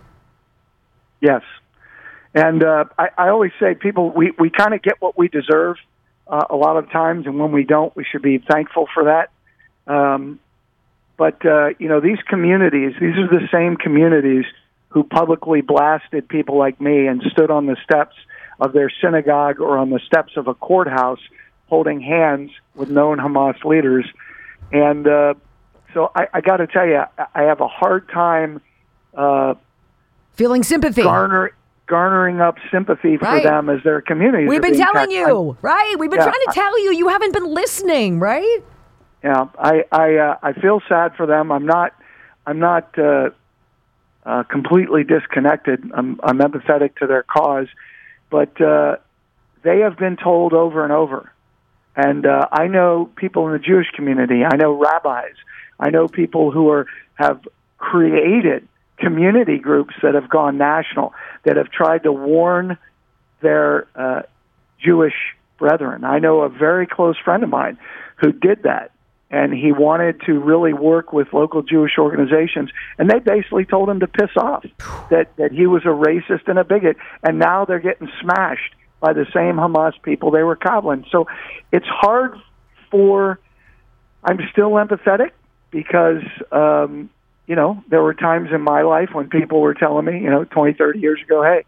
Yes, 1.22 1.42
and 2.36 2.64
uh, 2.64 2.86
I, 3.00 3.10
I 3.18 3.30
always 3.30 3.52
say, 3.60 3.74
people, 3.74 4.12
we, 4.12 4.32
we 4.38 4.52
kind 4.52 4.76
of 4.76 4.84
get 4.84 5.02
what 5.02 5.18
we 5.18 5.28
deserve 5.28 5.78
uh, 6.28 6.46
a 6.52 6.56
lot 6.56 6.78
of 6.78 6.92
times, 6.92 7.26
and 7.26 7.40
when 7.40 7.52
we 7.52 7.64
don't, 7.64 7.96
we 7.96 8.04
should 8.04 8.22
be 8.22 8.38
thankful 8.38 8.88
for 8.94 9.06
that. 9.06 9.32
Um, 9.88 10.40
but 11.18 11.44
uh, 11.46 11.70
you 11.80 11.88
know, 11.88 12.00
these 12.00 12.20
communities, 12.28 12.94
these 13.00 13.16
are 13.18 13.28
the 13.28 13.48
same 13.52 13.76
communities 13.78 14.46
who 14.90 15.04
publicly 15.04 15.62
blasted 15.62 16.28
people 16.30 16.58
like 16.58 16.80
me 16.80 17.08
and 17.08 17.22
stood 17.32 17.52
on 17.52 17.66
the 17.66 17.76
steps 17.84 18.16
of 18.60 18.74
their 18.74 18.92
synagogue 19.02 19.60
or 19.60 19.78
on 19.78 19.90
the 19.90 20.00
steps 20.06 20.34
of 20.38 20.48
a 20.48 20.54
courthouse 20.54 21.20
holding 21.68 22.02
hands 22.02 22.52
with 22.76 22.90
known 22.90 23.18
Hamas 23.18 23.64
leaders. 23.64 24.06
And 24.72 25.08
uh, 25.08 25.34
so 25.94 26.12
I, 26.16 26.28
I 26.34 26.42
got 26.42 26.58
to 26.58 26.68
tell 26.68 26.86
you, 26.88 27.02
I 27.36 27.44
have 27.44 27.62
a 27.62 27.68
hard 27.68 28.10
time 28.10 28.62
uh, 29.16 29.56
feeling 30.34 30.64
sympathy. 30.64 31.04
Garner, 31.04 31.52
garnering 31.88 32.42
up 32.42 32.58
sympathy 32.72 33.18
for 33.18 33.26
Right. 33.26 33.44
them 33.44 33.70
as 33.70 33.84
their 33.84 34.02
community. 34.02 34.48
We've 34.48 34.62
been 34.62 34.76
telling 34.78 35.12
attacked. 35.12 35.12
you, 35.12 35.58
right? 35.62 35.96
We've 35.98 36.10
been 36.10 36.20
Yeah, 36.20 36.26
trying 36.26 36.46
to 36.48 36.52
tell 36.54 36.80
you. 36.84 36.94
You 36.94 37.08
haven't 37.10 37.34
been 37.34 37.54
listening, 37.54 38.20
right? 38.20 38.60
Yeah, 39.28 39.50
I 39.60 39.84
I 39.92 40.16
uh, 40.16 40.38
I 40.42 40.54
feel 40.54 40.82
sad 40.88 41.18
for 41.18 41.26
them. 41.26 41.52
I'm 41.52 41.66
not 41.66 41.94
I'm 42.46 42.60
not 42.60 42.98
uh, 42.98 43.32
uh, 44.26 44.44
completely 44.44 45.04
disconnected. 45.04 45.84
I'm 45.94 46.18
I'm 46.24 46.40
empathetic 46.40 46.96
to 47.00 47.08
their 47.08 47.24
cause, 47.24 47.68
but 48.30 48.62
uh, 48.62 48.96
they 49.64 49.80
have 49.80 49.98
been 49.98 50.16
told 50.16 50.54
over 50.54 50.82
and 50.86 50.94
over. 50.94 51.30
And 51.94 52.26
uh, 52.26 52.48
I 52.54 52.68
know 52.68 53.12
people 53.18 53.48
in 53.48 53.52
the 53.52 53.60
Jewish 53.60 53.88
community. 53.94 54.46
I 54.46 54.56
know 54.56 54.72
rabbis. 54.72 55.36
I 55.78 55.90
know 55.90 56.08
people 56.08 56.52
who 56.52 56.70
are 56.70 56.88
have 57.16 57.46
created 57.78 58.66
community 58.98 59.58
groups 59.58 59.94
that 60.04 60.14
have 60.14 60.30
gone 60.30 60.58
national 60.58 61.14
that 61.44 61.58
have 61.58 61.70
tried 61.70 62.04
to 62.04 62.14
warn 62.14 62.78
their 63.42 63.88
uh, 63.94 64.22
Jewish 64.80 65.36
brethren. 65.58 66.06
I 66.06 66.20
know 66.20 66.44
a 66.44 66.50
very 66.50 66.88
close 66.88 67.18
friend 67.26 67.44
of 67.44 67.50
mine 67.50 67.78
who 68.22 68.32
did 68.32 68.64
that, 68.64 68.92
and 69.30 69.54
he 69.54 69.72
wanted 69.72 70.22
to 70.26 70.40
really 70.40 70.74
work 70.74 71.12
with 71.12 71.28
local 71.34 71.62
Jewish 71.62 71.98
organizations, 71.98 72.70
and 72.98 73.10
they 73.10 73.20
basically 73.20 73.66
told 73.66 73.90
him 73.90 74.00
to 74.00 74.08
piss 74.08 74.32
off 74.38 74.66
that 75.10 75.36
that 75.38 75.52
he 75.52 75.68
was 75.68 75.84
a 75.84 75.90
racist 75.90 76.48
and 76.48 76.58
a 76.60 76.64
bigot, 76.64 76.98
and 77.24 77.40
now 77.40 77.66
they're 77.66 77.80
getting 77.80 78.10
smashed 78.22 78.76
by 79.00 79.14
the 79.14 79.26
same 79.34 79.56
Hamas 79.56 79.94
people 80.02 80.32
they 80.32 80.44
were 80.44 80.56
coddling. 80.56 81.06
So 81.12 81.28
it's 81.72 81.88
hard 81.88 82.38
for. 82.90 83.40
I'm 84.24 84.40
still 84.52 84.72
empathetic 84.72 85.32
because 85.72 86.24
um, 86.52 87.10
you 87.46 87.56
know 87.56 87.84
there 87.90 88.02
were 88.02 88.14
times 88.14 88.50
in 88.54 88.62
my 88.62 88.82
life 88.82 89.10
when 89.14 89.30
people 89.30 89.62
were 89.62 89.74
telling 89.74 90.06
me, 90.06 90.20
you 90.20 90.30
know, 90.30 90.44
20, 90.44 90.74
30 90.74 91.00
years 91.00 91.20
ago, 91.24 91.44
hey, 91.44 91.66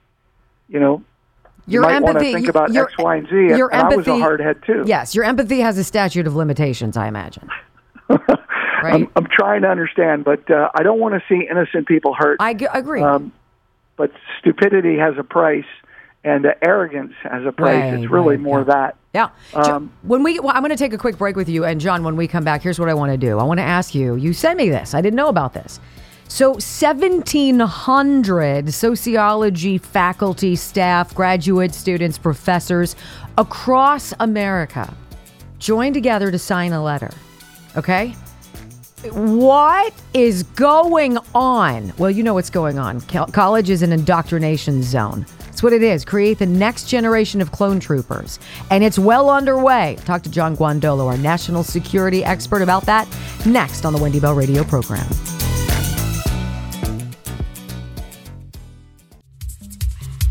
you 0.68 0.80
know, 0.80 1.04
Your 1.70 1.84
you 1.84 1.90
might 1.90 2.02
want 2.02 2.20
to 2.20 2.26
empathy- 2.26 2.34
think 2.34 2.48
about 2.50 2.72
your- 2.74 2.86
X, 2.86 2.94
Y, 2.98 3.16
and 3.16 3.28
Z. 3.28 3.36
And, 3.36 3.58
your 3.58 3.74
and 3.74 3.82
I 3.82 3.96
was 3.96 4.08
a 4.08 4.12
empathy- 4.12 4.20
hard 4.22 4.40
head 4.42 4.58
too. 4.66 4.84
Yes, 4.86 5.14
your 5.16 5.24
empathy 5.26 5.60
has 5.60 5.78
a 5.78 5.84
statute 5.84 6.28
of 6.28 6.36
limitations, 6.36 6.98
I 6.98 7.08
imagine. 7.08 7.48
right? 8.10 8.94
I'm, 8.94 9.08
I'm 9.16 9.28
trying 9.28 9.62
to 9.62 9.68
understand, 9.70 10.24
but 10.24 10.50
uh, 10.50 10.70
I 10.76 10.84
don't 10.84 11.00
want 11.00 11.16
to 11.16 11.22
see 11.30 11.48
innocent 11.50 11.88
people 11.88 12.14
hurt. 12.14 12.38
I 12.40 12.54
g- 12.54 12.68
agree. 12.74 13.02
um, 13.02 13.32
but 13.98 14.12
stupidity 14.40 14.98
has 14.98 15.16
a 15.18 15.24
price, 15.24 15.66
and 16.24 16.46
uh, 16.46 16.54
arrogance 16.62 17.14
has 17.24 17.46
a 17.46 17.52
price. 17.52 17.76
Right, 17.92 17.94
it's 18.02 18.12
really 18.12 18.36
right, 18.38 18.40
more 18.44 18.60
yeah. 18.60 18.64
that. 18.66 18.96
Yeah. 19.14 19.30
Um, 19.54 19.92
when 20.04 20.24
we, 20.24 20.40
well, 20.40 20.56
I'm 20.56 20.62
going 20.62 20.70
to 20.70 20.78
take 20.78 20.94
a 20.94 20.98
quick 20.98 21.18
break 21.18 21.36
with 21.36 21.50
you, 21.50 21.66
and 21.66 21.82
John, 21.82 22.04
when 22.04 22.16
we 22.16 22.28
come 22.28 22.44
back, 22.44 22.62
here's 22.62 22.80
what 22.80 22.90
I 22.90 22.94
want 22.94 23.12
to 23.12 23.18
do. 23.18 23.40
I 23.40 23.44
want 23.44 23.60
to 23.60 23.64
ask 23.64 23.94
you. 23.96 24.16
You 24.16 24.34
sent 24.34 24.58
me 24.58 24.70
this. 24.70 24.94
I 24.94 25.02
didn't 25.02 25.18
know 25.18 25.30
about 25.30 25.54
this. 25.54 25.80
So, 26.32 26.52
1,700 26.52 28.72
sociology 28.72 29.80
faculty, 29.80 30.56
staff, 30.56 31.16
graduate 31.16 31.74
students, 31.74 32.20
professors 32.20 32.96
across 33.38 34.14
America 34.20 34.94
joined 35.58 35.96
together 35.96 36.30
to 36.32 36.38
sign 36.38 36.72
a 36.72 36.84
letter. 36.84 37.10
Okay. 37.76 38.14
What 39.12 39.92
is 40.14 40.44
going 40.44 41.18
on? 41.34 41.92
Well, 41.98 42.12
you 42.12 42.22
know 42.22 42.36
what's 42.36 42.52
going 42.52 42.78
on. 42.78 43.02
Col- 43.02 43.26
College 43.28 43.72
is 43.72 43.82
an 43.82 43.92
indoctrination 43.92 44.84
zone. 44.84 45.26
That's 45.46 45.64
what 45.64 45.74
it 45.74 45.82
is. 45.82 46.06
Create 46.06 46.38
the 46.38 46.46
next 46.46 46.88
generation 46.88 47.42
of 47.42 47.52
clone 47.52 47.80
troopers. 47.80 48.38
And 48.70 48.84
it's 48.84 49.00
well 49.00 49.32
underway. 49.32 49.98
Talk 50.06 50.22
to 50.24 50.30
John 50.30 50.56
Guandolo, 50.56 51.08
our 51.08 51.18
national 51.18 51.64
security 51.64 52.24
expert, 52.24 52.62
about 52.62 52.86
that 52.86 53.08
next 53.48 53.84
on 53.84 53.94
the 53.94 54.00
Wendy 54.00 54.20
Bell 54.20 54.36
Radio 54.36 54.64
program. 54.64 55.08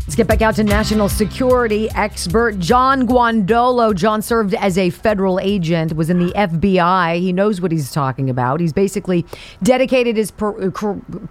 Let's 0.09 0.15
get 0.15 0.25
back 0.25 0.41
out 0.41 0.55
to 0.55 0.63
national 0.63 1.07
security 1.07 1.87
expert 1.91 2.57
John 2.57 3.05
Guandolo. 3.05 3.93
John 3.93 4.23
served 4.23 4.55
as 4.55 4.75
a 4.75 4.89
federal 4.89 5.39
agent, 5.39 5.95
was 5.95 6.09
in 6.09 6.17
the 6.17 6.33
FBI. 6.33 7.19
He 7.19 7.31
knows 7.31 7.61
what 7.61 7.71
he's 7.71 7.91
talking 7.91 8.27
about. 8.27 8.59
He's 8.59 8.73
basically 8.73 9.23
dedicated 9.61 10.17
his 10.17 10.31
pro- 10.31 10.71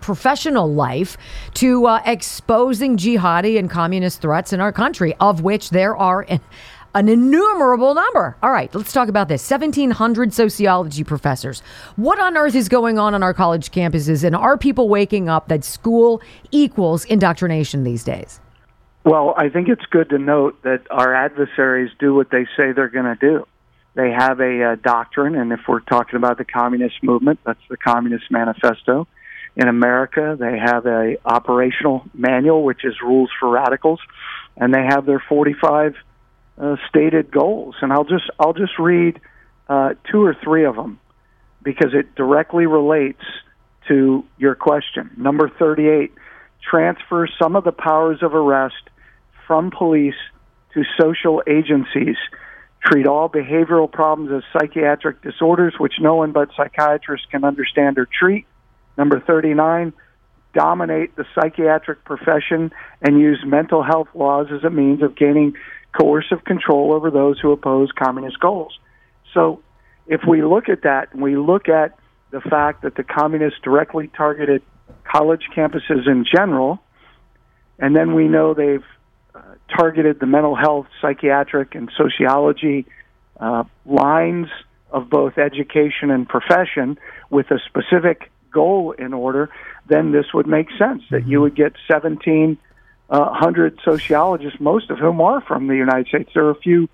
professional 0.00 0.72
life 0.72 1.18
to 1.54 1.86
uh, 1.86 2.02
exposing 2.06 2.96
jihadi 2.96 3.58
and 3.58 3.68
communist 3.68 4.20
threats 4.20 4.52
in 4.52 4.60
our 4.60 4.70
country, 4.70 5.12
of 5.18 5.40
which 5.40 5.70
there 5.70 5.96
are. 5.96 6.24
An, 6.28 6.40
an 6.94 7.08
innumerable 7.08 7.94
number. 7.94 8.36
All 8.44 8.52
right, 8.52 8.72
let's 8.76 8.92
talk 8.92 9.08
about 9.08 9.26
this. 9.26 9.50
1,700 9.50 10.32
sociology 10.32 11.02
professors. 11.02 11.64
What 11.96 12.20
on 12.20 12.36
earth 12.36 12.54
is 12.54 12.68
going 12.68 12.96
on 12.96 13.12
on 13.12 13.24
our 13.24 13.34
college 13.34 13.72
campuses? 13.72 14.22
And 14.22 14.36
are 14.36 14.56
people 14.56 14.88
waking 14.88 15.28
up 15.28 15.48
that 15.48 15.64
school 15.64 16.22
equals 16.52 17.04
indoctrination 17.06 17.82
these 17.82 18.04
days? 18.04 18.40
Well, 19.08 19.32
I 19.34 19.48
think 19.48 19.70
it's 19.70 19.86
good 19.86 20.10
to 20.10 20.18
note 20.18 20.60
that 20.64 20.82
our 20.90 21.14
adversaries 21.14 21.90
do 21.98 22.14
what 22.14 22.30
they 22.30 22.44
say 22.58 22.72
they're 22.72 22.90
going 22.90 23.06
to 23.06 23.14
do. 23.18 23.46
They 23.94 24.10
have 24.10 24.38
a 24.38 24.72
uh, 24.72 24.74
doctrine, 24.74 25.34
and 25.34 25.50
if 25.50 25.60
we're 25.66 25.80
talking 25.80 26.16
about 26.16 26.36
the 26.36 26.44
communist 26.44 27.02
movement, 27.02 27.40
that's 27.42 27.66
the 27.70 27.78
Communist 27.78 28.30
Manifesto. 28.30 29.08
In 29.56 29.66
America, 29.66 30.36
they 30.38 30.58
have 30.58 30.84
a 30.84 31.16
operational 31.24 32.04
manual, 32.12 32.64
which 32.64 32.84
is 32.84 33.00
rules 33.02 33.30
for 33.40 33.48
radicals, 33.48 33.98
and 34.58 34.74
they 34.74 34.82
have 34.82 35.06
their 35.06 35.24
45 35.26 35.94
uh, 36.58 36.76
stated 36.90 37.30
goals. 37.30 37.76
And 37.80 37.94
I'll 37.94 38.04
just 38.04 38.30
I'll 38.38 38.52
just 38.52 38.78
read 38.78 39.22
uh, 39.70 39.94
two 40.12 40.22
or 40.22 40.36
three 40.44 40.66
of 40.66 40.76
them 40.76 41.00
because 41.62 41.94
it 41.94 42.14
directly 42.14 42.66
relates 42.66 43.24
to 43.88 44.26
your 44.36 44.54
question. 44.54 45.12
Number 45.16 45.48
38 45.48 46.12
transfer 46.60 47.26
some 47.40 47.56
of 47.56 47.64
the 47.64 47.72
powers 47.72 48.18
of 48.22 48.34
arrest 48.34 48.74
from 49.48 49.72
police 49.76 50.14
to 50.74 50.84
social 51.00 51.42
agencies. 51.48 52.16
Treat 52.84 53.08
all 53.08 53.28
behavioral 53.28 53.90
problems 53.90 54.30
as 54.30 54.42
psychiatric 54.52 55.22
disorders, 55.22 55.74
which 55.78 55.94
no 56.00 56.14
one 56.14 56.30
but 56.30 56.50
psychiatrists 56.56 57.26
can 57.28 57.42
understand 57.42 57.98
or 57.98 58.06
treat. 58.06 58.46
Number 58.96 59.18
39, 59.18 59.92
dominate 60.54 61.16
the 61.16 61.24
psychiatric 61.34 62.04
profession 62.04 62.70
and 63.02 63.18
use 63.18 63.42
mental 63.44 63.82
health 63.82 64.08
laws 64.14 64.46
as 64.52 64.62
a 64.62 64.70
means 64.70 65.02
of 65.02 65.16
gaining 65.16 65.54
coercive 65.98 66.44
control 66.44 66.92
over 66.92 67.10
those 67.10 67.40
who 67.40 67.50
oppose 67.50 67.90
communist 67.98 68.38
goals. 68.38 68.78
So, 69.34 69.62
if 70.06 70.22
we 70.26 70.42
look 70.42 70.68
at 70.68 70.82
that 70.82 71.12
and 71.12 71.20
we 71.20 71.36
look 71.36 71.68
at 71.68 71.98
the 72.30 72.40
fact 72.40 72.82
that 72.82 72.94
the 72.94 73.02
communists 73.02 73.58
directly 73.62 74.08
targeted 74.16 74.62
college 75.04 75.42
campuses 75.54 76.06
in 76.06 76.24
general, 76.24 76.78
and 77.78 77.94
then 77.94 78.14
we 78.14 78.26
know 78.28 78.54
they've 78.54 78.84
uh, 79.38 79.76
targeted 79.76 80.20
the 80.20 80.26
mental 80.26 80.54
health, 80.54 80.86
psychiatric, 81.00 81.74
and 81.74 81.90
sociology 81.96 82.86
uh, 83.38 83.64
lines 83.86 84.48
of 84.90 85.08
both 85.08 85.38
education 85.38 86.10
and 86.10 86.28
profession 86.28 86.98
with 87.30 87.50
a 87.50 87.58
specific 87.66 88.30
goal 88.50 88.92
in 88.92 89.12
order, 89.12 89.50
then 89.86 90.12
this 90.12 90.26
would 90.32 90.46
make 90.46 90.68
sense 90.78 91.02
that 91.10 91.26
you 91.26 91.40
would 91.40 91.54
get 91.54 91.74
1,700 91.88 93.78
sociologists, 93.84 94.58
most 94.60 94.90
of 94.90 94.98
whom 94.98 95.20
are 95.20 95.40
from 95.42 95.66
the 95.66 95.76
United 95.76 96.06
States. 96.08 96.30
There 96.34 96.46
are 96.46 96.50
a 96.50 96.60
few 96.60 96.88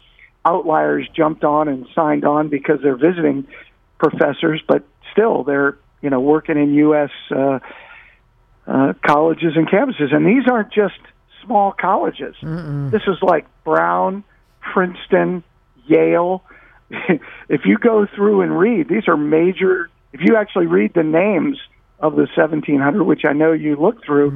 outliers 0.45 1.09
jumped 1.15 1.45
on 1.45 1.69
and 1.69 1.87
signed 1.95 2.25
on 2.25 2.49
because 2.49 2.81
they're 2.83 2.97
visiting 2.97 3.47
professors, 3.99 4.63
but 4.67 4.85
still 5.13 5.45
they're 5.45 5.79
you 6.03 6.11
know 6.11 6.21
working 6.21 6.59
in 6.59 6.75
U.S. 6.75 7.11
Uh, 7.31 7.61
uh, 8.67 8.93
colleges 9.07 9.53
and 9.57 9.69
campuses, 9.69 10.15
and 10.15 10.27
these 10.27 10.47
aren't 10.51 10.73
just 10.73 10.99
small 11.45 11.73
colleges. 11.73 12.35
This 12.91 13.03
is 13.07 13.17
like 13.23 13.47
Brown, 13.65 14.25
Princeton, 14.61 15.43
Yale. 15.87 16.43
if 17.49 17.63
you 17.65 17.79
go 17.79 18.07
through 18.15 18.43
and 18.43 18.59
read, 18.59 18.89
these 18.89 19.09
are 19.09 19.17
major. 19.17 19.91
If 20.13 20.21
you 20.23 20.37
actually 20.37 20.67
read 20.67 20.93
the 20.95 21.03
names 21.03 21.59
of 21.99 22.13
the 22.17 22.27
1700, 22.37 23.05
which 23.05 23.23
I 23.27 23.33
know 23.33 23.53
you 23.53 23.77
looked 23.77 24.05
through, 24.05 24.31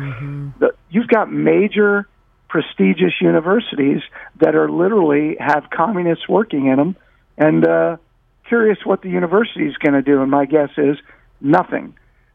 the, 0.59 0.73
you've 0.91 1.09
got 1.09 1.31
major 1.31 2.09
prestigious 2.49 3.13
universities 3.21 4.01
that 4.41 4.55
are 4.55 4.71
literally 4.71 5.37
have 5.39 5.69
communists 5.71 6.29
working 6.29 6.67
in 6.67 6.77
them. 6.77 6.97
And 7.37 7.67
uh, 7.67 7.97
curious 8.49 8.79
what 8.85 9.03
the 9.03 9.11
university 9.11 9.67
is 9.67 9.77
going 9.77 9.93
to 9.93 10.03
do. 10.03 10.23
And 10.23 10.31
my 10.31 10.47
guess 10.47 10.71
is 10.77 10.97
nothing. 11.41 11.95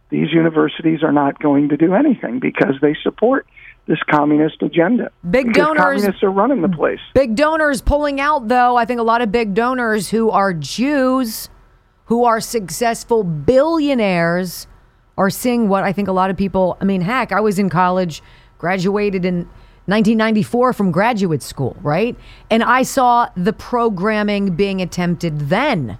These 0.09 0.31
universities 0.31 1.03
are 1.03 1.11
not 1.11 1.41
going 1.41 1.69
to 1.69 1.77
do 1.77 1.95
anything 1.95 2.39
because 2.39 2.75
they 2.81 2.95
support 3.01 3.47
this 3.85 3.99
communist 4.09 4.61
agenda. 4.61 5.11
Big 5.29 5.53
donors- 5.53 6.01
Communists 6.01 6.23
are 6.23 6.31
running 6.31 6.61
the 6.61 6.69
place. 6.69 6.99
Big 7.13 7.35
donors 7.35 7.81
pulling 7.81 8.19
out, 8.21 8.47
though. 8.47 8.77
I 8.77 8.85
think 8.85 8.99
a 8.99 9.03
lot 9.03 9.21
of 9.21 9.31
big 9.31 9.53
donors 9.53 10.09
who 10.09 10.29
are 10.29 10.53
Jews, 10.53 11.49
who 12.05 12.23
are 12.23 12.39
successful 12.39 13.23
billionaires, 13.23 14.67
are 15.17 15.29
seeing 15.29 15.67
what 15.69 15.83
I 15.83 15.91
think 15.91 16.07
a 16.07 16.11
lot 16.13 16.29
of 16.29 16.37
people. 16.37 16.77
I 16.81 16.85
mean, 16.85 17.01
heck, 17.01 17.31
I 17.31 17.39
was 17.39 17.59
in 17.59 17.69
college, 17.69 18.23
graduated 18.57 19.25
in 19.25 19.47
1994 19.85 20.73
from 20.73 20.91
graduate 20.91 21.43
school, 21.43 21.75
right? 21.81 22.15
And 22.49 22.63
I 22.63 22.83
saw 22.83 23.27
the 23.35 23.51
programming 23.53 24.55
being 24.55 24.81
attempted 24.81 25.49
then 25.49 25.97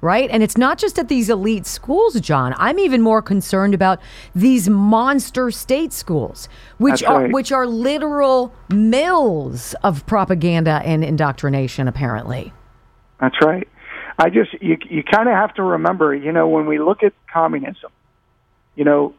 right? 0.00 0.30
And 0.30 0.42
it's 0.42 0.56
not 0.56 0.78
just 0.78 0.98
at 0.98 1.08
these 1.08 1.28
elite 1.28 1.66
schools, 1.66 2.20
John. 2.20 2.54
I'm 2.56 2.78
even 2.78 3.02
more 3.02 3.22
concerned 3.22 3.74
about 3.74 4.00
these 4.34 4.68
monster 4.68 5.50
state 5.50 5.92
schools, 5.92 6.48
which 6.78 7.00
That's 7.00 7.02
are 7.02 7.22
right. 7.22 7.32
which 7.32 7.52
are 7.52 7.66
literal 7.66 8.52
mills 8.70 9.74
of 9.82 10.06
propaganda 10.06 10.82
and 10.84 11.04
indoctrination 11.04 11.88
apparently. 11.88 12.52
That's 13.20 13.36
right. 13.42 13.68
I 14.18 14.30
just 14.30 14.52
you 14.60 14.78
you 14.88 15.02
kind 15.02 15.28
of 15.28 15.34
have 15.34 15.54
to 15.54 15.62
remember, 15.62 16.14
you 16.14 16.32
know, 16.32 16.48
when 16.48 16.66
we 16.66 16.78
look 16.78 17.02
at 17.02 17.12
communism, 17.32 17.90
you 18.74 18.84
know, 18.84 19.14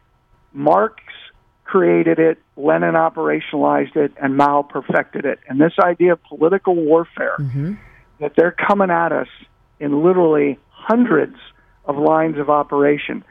Marx 0.53 1.03
created 1.63 2.17
it, 2.17 2.39
Lenin 2.57 2.95
operationalized 2.95 3.95
it, 3.95 4.11
and 4.19 4.35
Mao 4.35 4.63
perfected 4.63 5.25
it. 5.25 5.39
And 5.47 5.61
this 5.61 5.73
idea 5.79 6.13
of 6.13 6.23
political 6.23 6.75
warfare 6.75 7.35
mm-hmm. 7.37 7.73
that 8.19 8.33
they're 8.35 8.55
coming 8.67 8.89
at 8.89 9.11
us 9.11 9.27
in 9.79 10.03
literally 10.03 10.57
hundreds 10.87 11.35
of 11.85 11.97
lines 11.97 12.37
of 12.37 12.49
operation. 12.49 13.23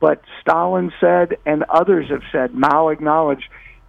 But 0.00 0.22
Stalin 0.40 0.92
said, 1.00 1.36
and 1.46 1.64
others 1.68 2.08
have 2.10 2.22
said, 2.32 2.54
Mao 2.54 2.88
acknowledged, 2.88 3.44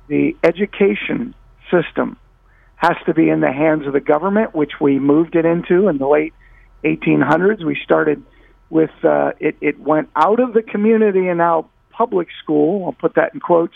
the 0.07 0.35
education 0.43 1.33
system 1.71 2.17
has 2.75 2.97
to 3.05 3.13
be 3.13 3.29
in 3.29 3.39
the 3.39 3.51
hands 3.51 3.87
of 3.87 3.93
the 3.93 4.01
government, 4.01 4.53
which 4.53 4.73
we 4.81 4.99
moved 4.99 5.35
it 5.35 5.45
into 5.45 5.87
in 5.87 5.97
the 5.97 6.07
late 6.07 6.33
1800s. 6.83 7.63
We 7.63 7.77
started 7.83 8.23
with 8.69 8.91
uh, 9.03 9.31
it. 9.39 9.55
It 9.61 9.79
went 9.79 10.09
out 10.15 10.39
of 10.39 10.53
the 10.53 10.61
community, 10.61 11.27
and 11.27 11.37
now 11.37 11.69
public 11.91 12.27
school. 12.43 12.85
I'll 12.85 12.91
put 12.91 13.15
that 13.15 13.33
in 13.33 13.39
quotes. 13.39 13.75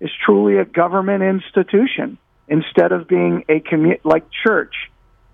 Is 0.00 0.10
truly 0.24 0.58
a 0.58 0.64
government 0.64 1.22
institution 1.22 2.18
instead 2.48 2.92
of 2.92 3.08
being 3.08 3.44
a 3.48 3.60
commu- 3.60 4.00
like 4.04 4.24
church, 4.44 4.74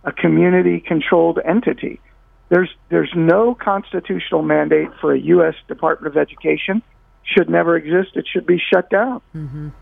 a 0.04 0.12
community-controlled 0.12 1.38
entity. 1.44 2.00
There's 2.48 2.70
there's 2.88 3.12
no 3.14 3.54
constitutional 3.54 4.42
mandate 4.42 4.88
for 5.00 5.12
a 5.12 5.18
U.S. 5.20 5.54
Department 5.66 6.14
of 6.14 6.20
Education. 6.20 6.82
Should 7.24 7.50
never 7.50 7.76
exist. 7.76 8.16
It 8.16 8.26
should 8.32 8.46
be 8.46 8.58
shut 8.58 8.88
down. 8.88 9.20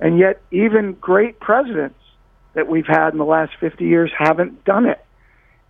And 0.01 0.19
yet, 0.19 0.41
even 0.51 0.95
great 0.95 1.39
presidents 1.39 1.99
that 2.55 2.67
we've 2.67 2.87
had 2.87 3.13
in 3.13 3.19
the 3.19 3.25
last 3.25 3.53
50 3.61 3.85
years 3.85 4.11
haven't 4.19 4.65
done 4.65 4.87
it. 4.87 4.99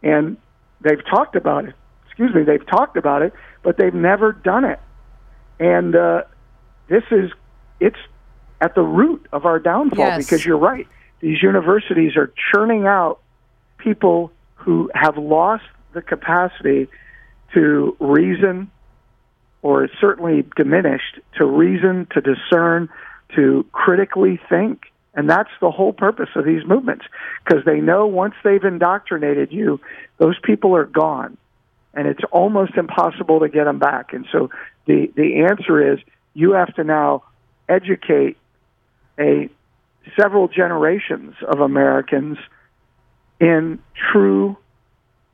And 0.02 0.38
they've 0.80 1.04
talked 1.04 1.36
about 1.36 1.66
it. 1.66 1.74
Excuse 2.06 2.34
me, 2.34 2.44
they've 2.44 2.66
talked 2.66 2.96
about 2.96 3.20
it, 3.20 3.34
but 3.62 3.76
they've 3.76 3.92
never 3.92 4.32
done 4.32 4.64
it. 4.64 4.80
And 5.60 5.94
uh, 5.94 6.22
this 6.88 7.02
is, 7.10 7.30
it's 7.78 7.98
at 8.62 8.74
the 8.74 8.82
root 8.82 9.26
of 9.32 9.44
our 9.44 9.58
downfall 9.58 9.98
Yes. 9.98 10.24
because 10.24 10.46
you're 10.46 10.56
right. 10.56 10.86
These 11.20 11.42
universities 11.42 12.16
are 12.16 12.32
churning 12.54 12.86
out 12.86 13.20
people 13.76 14.32
who 14.54 14.90
have 14.94 15.18
lost 15.18 15.64
the 15.96 16.02
capacity 16.02 16.88
to 17.54 17.96
reason 17.98 18.70
or 19.62 19.88
certainly 20.00 20.44
diminished 20.54 21.18
to 21.36 21.44
reason, 21.44 22.06
to 22.12 22.20
discern, 22.20 22.88
to 23.34 23.66
critically 23.72 24.38
think. 24.48 24.82
And 25.14 25.28
that's 25.28 25.50
the 25.60 25.70
whole 25.70 25.92
purpose 25.92 26.28
of 26.36 26.44
these 26.44 26.64
movements 26.66 27.06
because 27.42 27.64
they 27.64 27.80
know 27.80 28.06
once 28.06 28.34
they've 28.44 28.62
indoctrinated 28.62 29.50
you, 29.50 29.80
those 30.18 30.38
people 30.44 30.76
are 30.76 30.84
gone. 30.84 31.36
And 31.94 32.06
it's 32.06 32.20
almost 32.30 32.74
impossible 32.76 33.40
to 33.40 33.48
get 33.48 33.64
them 33.64 33.78
back. 33.78 34.12
And 34.12 34.26
so 34.30 34.50
the, 34.86 35.10
the 35.16 35.46
answer 35.50 35.94
is 35.94 35.98
you 36.34 36.52
have 36.52 36.72
to 36.74 36.84
now 36.84 37.24
educate 37.68 38.36
a 39.18 39.48
several 40.20 40.46
generations 40.46 41.34
of 41.42 41.60
Americans 41.60 42.36
in 43.40 43.78
true 44.12 44.56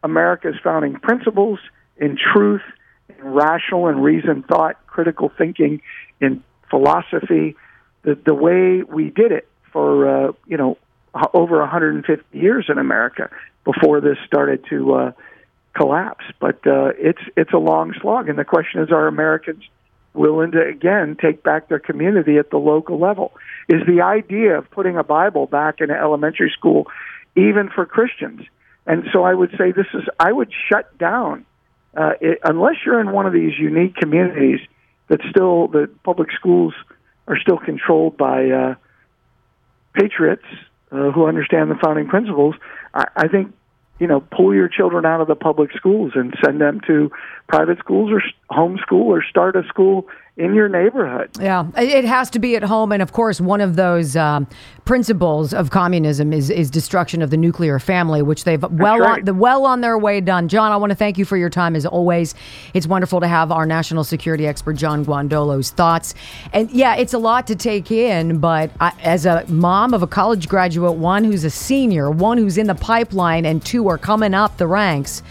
America's 0.02 0.56
founding 0.62 0.94
principles, 0.94 1.58
in 1.96 2.16
truth, 2.16 2.62
in 3.08 3.24
rational 3.24 3.86
and 3.86 4.02
reasoned 4.02 4.46
thought, 4.46 4.76
critical 4.86 5.30
thinking, 5.36 5.80
in 6.20 6.42
philosophy, 6.70 7.56
the 8.02 8.18
the 8.26 8.34
way 8.34 8.82
we 8.82 9.10
did 9.10 9.32
it 9.32 9.48
for 9.72 10.28
uh, 10.28 10.32
you 10.46 10.56
know 10.56 10.78
over 11.34 11.58
150 11.58 12.38
years 12.38 12.66
in 12.68 12.78
America 12.78 13.30
before 13.64 14.00
this 14.00 14.16
started 14.26 14.64
to 14.70 14.94
uh, 14.94 15.12
collapse. 15.74 16.24
But 16.40 16.66
uh, 16.66 16.92
it's 16.98 17.22
it's 17.36 17.52
a 17.52 17.58
long 17.58 17.94
slog, 18.00 18.28
and 18.28 18.38
the 18.38 18.44
question 18.44 18.82
is: 18.82 18.90
Are 18.90 19.06
Americans 19.06 19.64
willing 20.14 20.52
to 20.52 20.62
again 20.62 21.16
take 21.20 21.42
back 21.42 21.68
their 21.68 21.78
community 21.78 22.38
at 22.38 22.50
the 22.50 22.58
local 22.58 22.98
level? 22.98 23.32
Is 23.68 23.82
the 23.86 24.02
idea 24.02 24.58
of 24.58 24.70
putting 24.70 24.96
a 24.96 25.04
Bible 25.04 25.46
back 25.46 25.80
in 25.80 25.90
elementary 25.90 26.50
school 26.50 26.86
even 27.36 27.70
for 27.74 27.86
Christians? 27.86 28.42
And 28.86 29.04
so 29.12 29.22
I 29.22 29.32
would 29.32 29.50
say 29.58 29.72
this 29.72 29.86
is 29.94 30.02
I 30.18 30.32
would 30.32 30.52
shut 30.68 30.96
down 30.98 31.46
uh, 31.96 32.12
it, 32.20 32.38
unless 32.44 32.76
you're 32.84 33.00
in 33.00 33.12
one 33.12 33.26
of 33.26 33.32
these 33.32 33.52
unique 33.58 33.96
communities 33.96 34.60
that 35.08 35.20
still 35.30 35.68
the 35.68 35.88
public 36.04 36.30
schools 36.32 36.74
are 37.28 37.38
still 37.38 37.58
controlled 37.58 38.16
by 38.16 38.50
uh, 38.50 38.74
patriots 39.94 40.44
uh, 40.90 41.10
who 41.10 41.26
understand 41.26 41.70
the 41.70 41.76
founding 41.76 42.08
principles. 42.08 42.54
I, 42.94 43.04
I 43.16 43.28
think 43.28 43.54
you 44.00 44.06
know 44.06 44.20
pull 44.20 44.54
your 44.54 44.68
children 44.68 45.06
out 45.06 45.20
of 45.20 45.28
the 45.28 45.36
public 45.36 45.70
schools 45.76 46.12
and 46.14 46.34
send 46.44 46.60
them 46.60 46.80
to 46.86 47.12
private 47.46 47.78
schools 47.78 48.10
or 48.10 48.22
homeschool 48.52 49.04
or 49.04 49.22
start 49.22 49.56
a 49.56 49.62
school 49.64 50.06
in 50.38 50.54
your 50.54 50.68
neighborhood. 50.68 51.30
Yeah, 51.38 51.66
it 51.76 52.06
has 52.06 52.30
to 52.30 52.38
be 52.38 52.56
at 52.56 52.62
home, 52.62 52.90
and 52.90 53.02
of 53.02 53.12
course, 53.12 53.38
one 53.38 53.60
of 53.60 53.76
those 53.76 54.16
um, 54.16 54.46
principles 54.86 55.52
of 55.52 55.68
communism 55.70 56.32
is 56.32 56.48
is 56.48 56.70
destruction 56.70 57.20
of 57.20 57.28
the 57.28 57.36
nuclear 57.36 57.78
family, 57.78 58.22
which 58.22 58.44
they've 58.44 58.62
well 58.62 58.94
on 58.94 59.00
right. 59.00 59.24
the 59.24 59.34
well 59.34 59.66
on 59.66 59.82
their 59.82 59.98
way 59.98 60.22
done. 60.22 60.48
John, 60.48 60.72
I 60.72 60.76
want 60.76 60.90
to 60.90 60.96
thank 60.96 61.18
you 61.18 61.26
for 61.26 61.36
your 61.36 61.50
time 61.50 61.76
as 61.76 61.84
always. 61.84 62.34
It's 62.72 62.86
wonderful 62.86 63.20
to 63.20 63.28
have 63.28 63.52
our 63.52 63.66
national 63.66 64.04
security 64.04 64.46
expert 64.46 64.74
John 64.74 65.04
Guandolo's 65.04 65.70
thoughts, 65.70 66.14
and 66.54 66.70
yeah, 66.70 66.96
it's 66.96 67.12
a 67.12 67.18
lot 67.18 67.46
to 67.48 67.56
take 67.56 67.90
in. 67.90 68.38
But 68.38 68.70
I, 68.80 68.92
as 69.02 69.26
a 69.26 69.44
mom 69.48 69.92
of 69.92 70.02
a 70.02 70.06
college 70.06 70.48
graduate, 70.48 70.94
one 70.94 71.24
who's 71.24 71.44
a 71.44 71.50
senior, 71.50 72.10
one 72.10 72.38
who's 72.38 72.56
in 72.56 72.68
the 72.68 72.74
pipeline, 72.74 73.44
and 73.44 73.62
two 73.62 73.86
are 73.88 73.98
coming 73.98 74.32
up 74.32 74.56
the 74.56 74.66
ranks. 74.66 75.22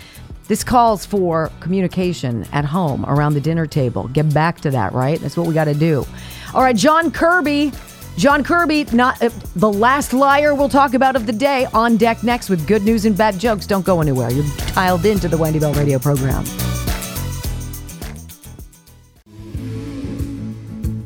This 0.51 0.65
calls 0.65 1.05
for 1.05 1.49
communication 1.61 2.45
at 2.51 2.65
home 2.65 3.05
around 3.05 3.35
the 3.35 3.39
dinner 3.39 3.65
table. 3.65 4.09
Get 4.09 4.33
back 4.33 4.59
to 4.59 4.71
that, 4.71 4.91
right? 4.91 5.17
That's 5.17 5.37
what 5.37 5.47
we 5.47 5.53
got 5.53 5.63
to 5.63 5.73
do. 5.73 6.05
All 6.53 6.61
right, 6.61 6.75
John 6.75 7.09
Kirby. 7.09 7.71
John 8.17 8.43
Kirby, 8.43 8.83
not 8.91 9.23
uh, 9.23 9.29
the 9.55 9.71
last 9.71 10.11
liar 10.11 10.53
we'll 10.53 10.67
talk 10.67 10.93
about 10.93 11.15
of 11.15 11.25
the 11.25 11.31
day, 11.31 11.67
on 11.73 11.95
deck 11.95 12.21
next 12.21 12.49
with 12.49 12.67
good 12.67 12.83
news 12.83 13.05
and 13.05 13.17
bad 13.17 13.39
jokes. 13.39 13.65
Don't 13.65 13.85
go 13.85 14.01
anywhere. 14.01 14.29
You're 14.29 14.43
tiled 14.57 15.05
into 15.05 15.29
the 15.29 15.37
Wendy 15.37 15.57
Bell 15.57 15.73
radio 15.73 15.97
program. 15.99 16.43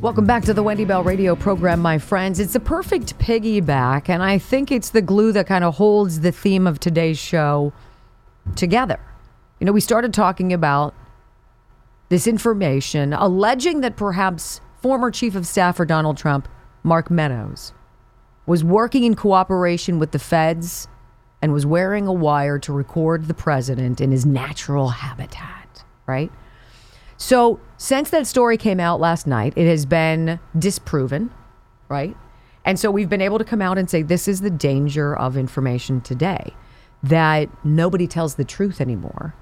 Welcome 0.01 0.25
back 0.25 0.43
to 0.45 0.55
the 0.55 0.63
Wendy 0.63 0.85
Bell 0.85 1.03
radio 1.03 1.35
program, 1.35 1.81
my 1.81 1.99
friends. 1.99 2.39
It's 2.39 2.55
a 2.55 2.59
perfect 2.59 3.19
piggyback, 3.19 4.09
and 4.09 4.23
I 4.23 4.39
think 4.39 4.71
it's 4.71 4.89
the 4.89 5.03
glue 5.03 5.31
that 5.33 5.45
kind 5.45 5.63
of 5.63 5.75
holds 5.75 6.21
the 6.21 6.31
theme 6.31 6.65
of 6.65 6.79
today's 6.79 7.19
show 7.19 7.73
together. 8.55 8.99
You 9.59 9.65
know, 9.65 9.71
we 9.71 9.81
started 9.81 10.13
talking 10.13 10.51
about 10.51 10.93
this 12.09 12.27
information 12.27 13.13
alleging 13.13 13.81
that 13.81 13.95
perhaps 13.95 14.61
former 14.81 15.11
Chief 15.11 15.35
of 15.35 15.47
Staff 15.47 15.77
for 15.77 15.85
Donald 15.85 16.17
Trump, 16.17 16.47
Mark 16.83 17.09
Meadows, 17.09 17.73
was 18.45 18.63
working 18.63 19.03
in 19.03 19.15
cooperation 19.15 19.97
with 19.97 20.11
the 20.11 20.19
feds 20.19 20.87
and 21.41 21.53
was 21.53 21.65
wearing 21.65 22.05
a 22.05 22.13
wire 22.13 22.59
to 22.59 22.73
record 22.73 23.27
the 23.27 23.33
president 23.33 24.01
in 24.01 24.11
his 24.11 24.25
natural 24.25 24.89
habitat, 24.89 25.83
right? 26.05 26.31
So, 27.17 27.59
since 27.77 28.09
that 28.09 28.27
story 28.27 28.57
came 28.57 28.79
out 28.79 28.99
last 28.99 29.25
night, 29.25 29.53
it 29.55 29.67
has 29.67 29.85
been 29.85 30.39
disproven, 30.57 31.31
right? 31.87 32.15
And 32.65 32.79
so 32.79 32.91
we've 32.91 33.09
been 33.09 33.21
able 33.21 33.37
to 33.37 33.45
come 33.45 33.61
out 33.61 33.77
and 33.77 33.89
say 33.89 34.01
this 34.01 34.27
is 34.27 34.41
the 34.41 34.49
danger 34.49 35.15
of 35.15 35.37
information 35.37 36.01
today 36.01 36.53
that 37.03 37.47
nobody 37.63 38.07
tells 38.07 38.35
the 38.35 38.43
truth 38.43 38.81
anymore. 38.81 39.35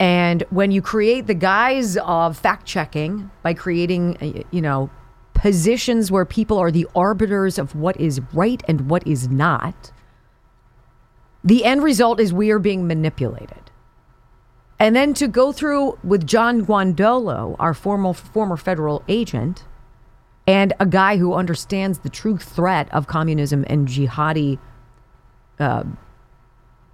And 0.00 0.44
when 0.50 0.70
you 0.70 0.80
create 0.80 1.26
the 1.26 1.34
guise 1.34 1.96
of 1.96 2.36
fact 2.36 2.66
checking 2.66 3.30
by 3.42 3.54
creating, 3.54 4.16
uh, 4.18 4.42
you 4.50 4.60
know, 4.60 4.90
positions 5.34 6.10
where 6.10 6.24
people 6.24 6.58
are 6.58 6.70
the 6.70 6.86
arbiters 6.94 7.58
of 7.58 7.74
what 7.74 8.00
is 8.00 8.20
right 8.32 8.62
and 8.68 8.88
what 8.88 9.06
is 9.06 9.28
not, 9.28 9.92
the 11.42 11.64
end 11.64 11.82
result 11.82 12.20
is 12.20 12.32
we 12.32 12.50
are 12.50 12.58
being 12.58 12.86
manipulated. 12.86 13.70
And 14.78 14.94
then 14.94 15.14
to 15.14 15.26
go 15.26 15.50
through 15.50 15.98
with 16.04 16.26
John 16.26 16.64
Guandolo, 16.64 17.56
our 17.58 17.74
former 17.74 18.12
former 18.12 18.56
federal 18.56 19.02
agent, 19.08 19.64
and 20.46 20.72
a 20.78 20.86
guy 20.86 21.16
who 21.16 21.34
understands 21.34 22.00
the 22.00 22.08
true 22.08 22.38
threat 22.38 22.92
of 22.92 23.06
communism 23.06 23.64
and 23.68 23.88
jihadi 23.88 24.58
uh, 25.58 25.84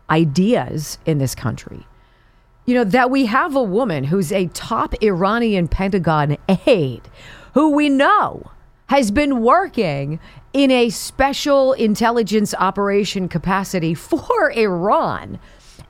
ideas 0.08 0.98
in 1.04 1.18
this 1.18 1.34
country. 1.34 1.86
You 2.66 2.74
know, 2.74 2.84
that 2.84 3.10
we 3.10 3.26
have 3.26 3.54
a 3.54 3.62
woman 3.62 4.04
who's 4.04 4.32
a 4.32 4.46
top 4.48 4.94
Iranian 5.02 5.68
Pentagon 5.68 6.38
aide 6.66 7.08
who 7.52 7.70
we 7.70 7.88
know 7.88 8.50
has 8.86 9.10
been 9.10 9.42
working 9.42 10.18
in 10.52 10.70
a 10.70 10.88
special 10.90 11.72
intelligence 11.74 12.54
operation 12.54 13.28
capacity 13.28 13.94
for 13.94 14.50
Iran 14.52 15.38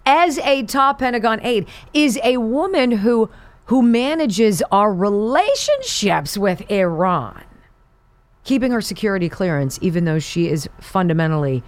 as 0.07 0.39
a 0.39 0.63
top 0.65 0.99
Pentagon 0.99 1.41
aide 1.43 1.67
is 1.93 2.19
a 2.23 2.37
woman 2.39 2.91
who 2.91 3.31
who 3.67 3.81
manages 3.81 4.63
our 4.71 4.93
relationships 4.93 6.37
with 6.37 6.71
Iran, 6.71 7.43
keeping 8.45 8.71
her 8.73 8.83
security 8.83 9.31
clearance, 9.31 9.79
even 9.81 10.05
though 10.05 10.19
she 10.19 10.49
is 10.49 10.69
fundamentally 10.81 11.63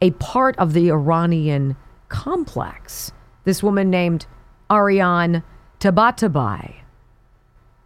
a 0.00 0.12
part 0.12 0.56
of 0.58 0.74
the 0.74 0.92
Iranian 0.92 1.76
complex. 2.08 3.10
This 3.42 3.64
woman 3.64 3.90
named 3.90 4.26
Ariane 4.70 5.42
Tabatabai, 5.80 6.76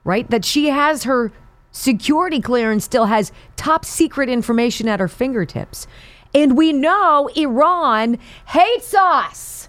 right? 0.04 0.28
That 0.30 0.44
she 0.44 0.68
has 0.68 1.04
her 1.04 1.32
security 1.70 2.40
clearance, 2.40 2.84
still 2.84 3.06
has 3.06 3.32
top 3.56 3.84
secret 3.84 4.28
information 4.28 4.88
at 4.88 5.00
her 5.00 5.08
fingertips. 5.08 5.86
And 6.34 6.56
we 6.56 6.72
know 6.72 7.28
Iran 7.36 8.18
hates 8.46 8.94
us. 8.94 9.68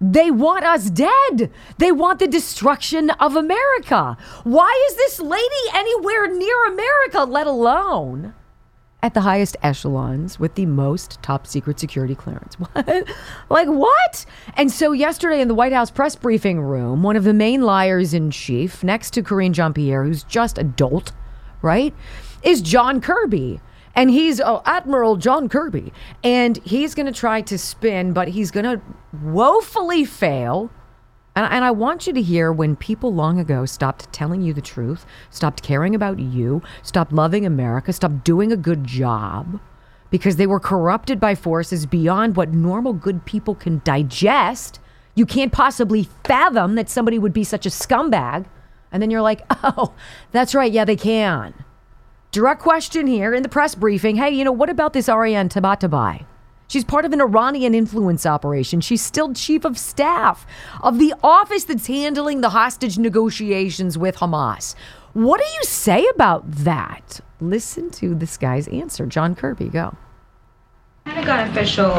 They 0.00 0.30
want 0.30 0.64
us 0.64 0.90
dead. 0.90 1.50
They 1.78 1.90
want 1.90 2.18
the 2.18 2.26
destruction 2.26 3.10
of 3.10 3.36
America. 3.36 4.16
Why 4.42 4.86
is 4.90 4.96
this 4.96 5.20
lady 5.20 5.44
anywhere 5.72 6.28
near 6.28 6.66
America, 6.66 7.24
let 7.24 7.46
alone 7.46 8.34
at 9.04 9.12
the 9.12 9.20
highest 9.20 9.54
echelons 9.62 10.40
with 10.40 10.54
the 10.54 10.64
most 10.64 11.22
top 11.22 11.46
secret 11.46 11.78
security 11.78 12.14
clearance? 12.14 12.56
What? 12.64 13.08
like, 13.50 13.68
what? 13.68 14.24
And 14.56 14.72
so, 14.72 14.92
yesterday 14.92 15.42
in 15.42 15.48
the 15.48 15.54
White 15.54 15.74
House 15.74 15.90
press 15.90 16.16
briefing 16.16 16.60
room, 16.60 17.02
one 17.02 17.14
of 17.14 17.24
the 17.24 17.34
main 17.34 17.60
liars 17.60 18.14
in 18.14 18.30
chief, 18.30 18.82
next 18.82 19.10
to 19.12 19.22
Karine 19.22 19.52
Jean 19.52 19.74
Pierre, 19.74 20.04
who's 20.04 20.24
just 20.24 20.56
a 20.56 20.64
dolt, 20.64 21.12
right, 21.60 21.94
is 22.42 22.62
John 22.62 23.02
Kirby 23.02 23.60
and 23.94 24.10
he's 24.10 24.40
oh, 24.40 24.62
Admiral 24.64 25.16
John 25.16 25.48
Kirby, 25.48 25.92
and 26.22 26.56
he's 26.64 26.94
going 26.94 27.06
to 27.06 27.12
try 27.12 27.42
to 27.42 27.58
spin, 27.58 28.12
but 28.12 28.28
he's 28.28 28.50
going 28.50 28.64
to 28.64 28.80
woefully 29.22 30.04
fail. 30.04 30.70
And, 31.36 31.52
and 31.52 31.64
I 31.64 31.70
want 31.70 32.06
you 32.06 32.12
to 32.12 32.22
hear 32.22 32.52
when 32.52 32.76
people 32.76 33.12
long 33.12 33.38
ago 33.40 33.66
stopped 33.66 34.12
telling 34.12 34.42
you 34.42 34.52
the 34.52 34.60
truth, 34.60 35.04
stopped 35.30 35.62
caring 35.62 35.94
about 35.94 36.18
you, 36.18 36.62
stopped 36.82 37.12
loving 37.12 37.44
America, 37.44 37.92
stopped 37.92 38.24
doing 38.24 38.52
a 38.52 38.56
good 38.56 38.84
job 38.84 39.60
because 40.10 40.36
they 40.36 40.46
were 40.46 40.60
corrupted 40.60 41.18
by 41.18 41.34
forces 41.34 41.86
beyond 41.86 42.36
what 42.36 42.52
normal 42.52 42.92
good 42.92 43.24
people 43.24 43.54
can 43.54 43.80
digest. 43.84 44.78
You 45.16 45.26
can't 45.26 45.52
possibly 45.52 46.08
fathom 46.24 46.76
that 46.76 46.88
somebody 46.88 47.18
would 47.18 47.32
be 47.32 47.44
such 47.44 47.66
a 47.66 47.70
scumbag. 47.70 48.46
And 48.92 49.02
then 49.02 49.10
you're 49.10 49.22
like, 49.22 49.42
oh, 49.50 49.92
that's 50.30 50.54
right. 50.54 50.70
Yeah, 50.70 50.84
they 50.84 50.96
can. 50.96 51.54
Direct 52.30 52.60
question 52.60 53.06
here 53.06 53.34
in 53.34 53.42
the 53.42 53.48
press 53.48 53.74
briefing. 53.74 54.16
Hey, 54.16 54.30
you 54.30 54.44
know, 54.44 54.52
what 54.52 54.70
about 54.70 54.92
this 54.92 55.08
Ariane 55.08 55.48
Tabatabai? 55.48 56.26
She's 56.66 56.84
part 56.84 57.04
of 57.04 57.12
an 57.12 57.20
Iranian 57.20 57.74
influence 57.74 58.26
operation. 58.26 58.80
She's 58.80 59.02
still 59.02 59.34
chief 59.34 59.64
of 59.64 59.78
staff 59.78 60.46
of 60.82 60.98
the 60.98 61.14
office 61.22 61.64
that's 61.64 61.86
handling 61.86 62.40
the 62.40 62.50
hostage 62.50 62.98
negotiations 62.98 63.98
with 63.98 64.16
Hamas. 64.16 64.74
What 65.12 65.40
do 65.40 65.46
you 65.46 65.62
say 65.62 66.06
about 66.14 66.50
that? 66.50 67.20
Listen 67.40 67.90
to 67.92 68.14
this 68.14 68.36
guy's 68.36 68.66
answer. 68.68 69.06
John 69.06 69.34
Kirby, 69.34 69.68
go. 69.68 69.96
Pentagon 71.04 71.50
official 71.50 71.92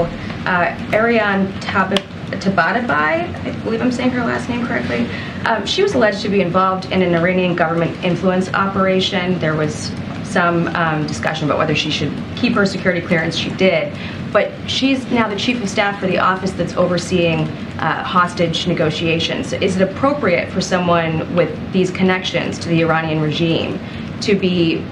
uh, 0.48 0.76
Ariane 0.92 1.48
Tabatabai, 1.62 2.90
I 2.90 3.52
believe 3.64 3.80
I'm 3.80 3.92
saying 3.92 4.10
her 4.10 4.26
last 4.26 4.50
name 4.50 4.66
correctly, 4.66 5.08
um, 5.46 5.64
she 5.66 5.84
was 5.84 5.94
alleged 5.94 6.24
to 6.24 6.30
be 6.30 6.42
involved 6.42 6.92
in 6.92 7.04
an 7.04 7.14
Iranian 7.14 7.56
government 7.56 8.04
influence 8.04 8.52
operation. 8.54 9.38
There 9.38 9.54
was 9.54 9.92
some 10.24 10.68
um, 10.76 11.06
discussion 11.06 11.46
about 11.46 11.60
whether 11.60 11.76
she 11.76 11.92
should 11.92 12.12
keep 12.36 12.54
her 12.54 12.66
security 12.66 13.06
clearance. 13.06 13.38
She 13.38 13.52
did. 13.52 13.96
But 14.36 14.52
she's 14.70 15.10
now 15.12 15.30
the 15.30 15.38
chief 15.38 15.64
of 15.64 15.70
staff 15.70 15.98
for 15.98 16.08
the 16.08 16.18
office 16.18 16.52
that's 16.52 16.76
overseeing 16.76 17.48
uh, 17.80 18.04
hostage 18.04 18.68
negotiations. 18.68 19.54
Is 19.54 19.78
it 19.78 19.82
appropriate 19.82 20.52
for 20.52 20.60
someone 20.60 21.34
with 21.38 21.72
these 21.72 21.90
connections 21.90 22.60
to 22.60 22.68
the 22.68 22.82
Iranian 22.82 23.22
regime 23.22 23.80
to 24.20 24.36
be 24.36 24.84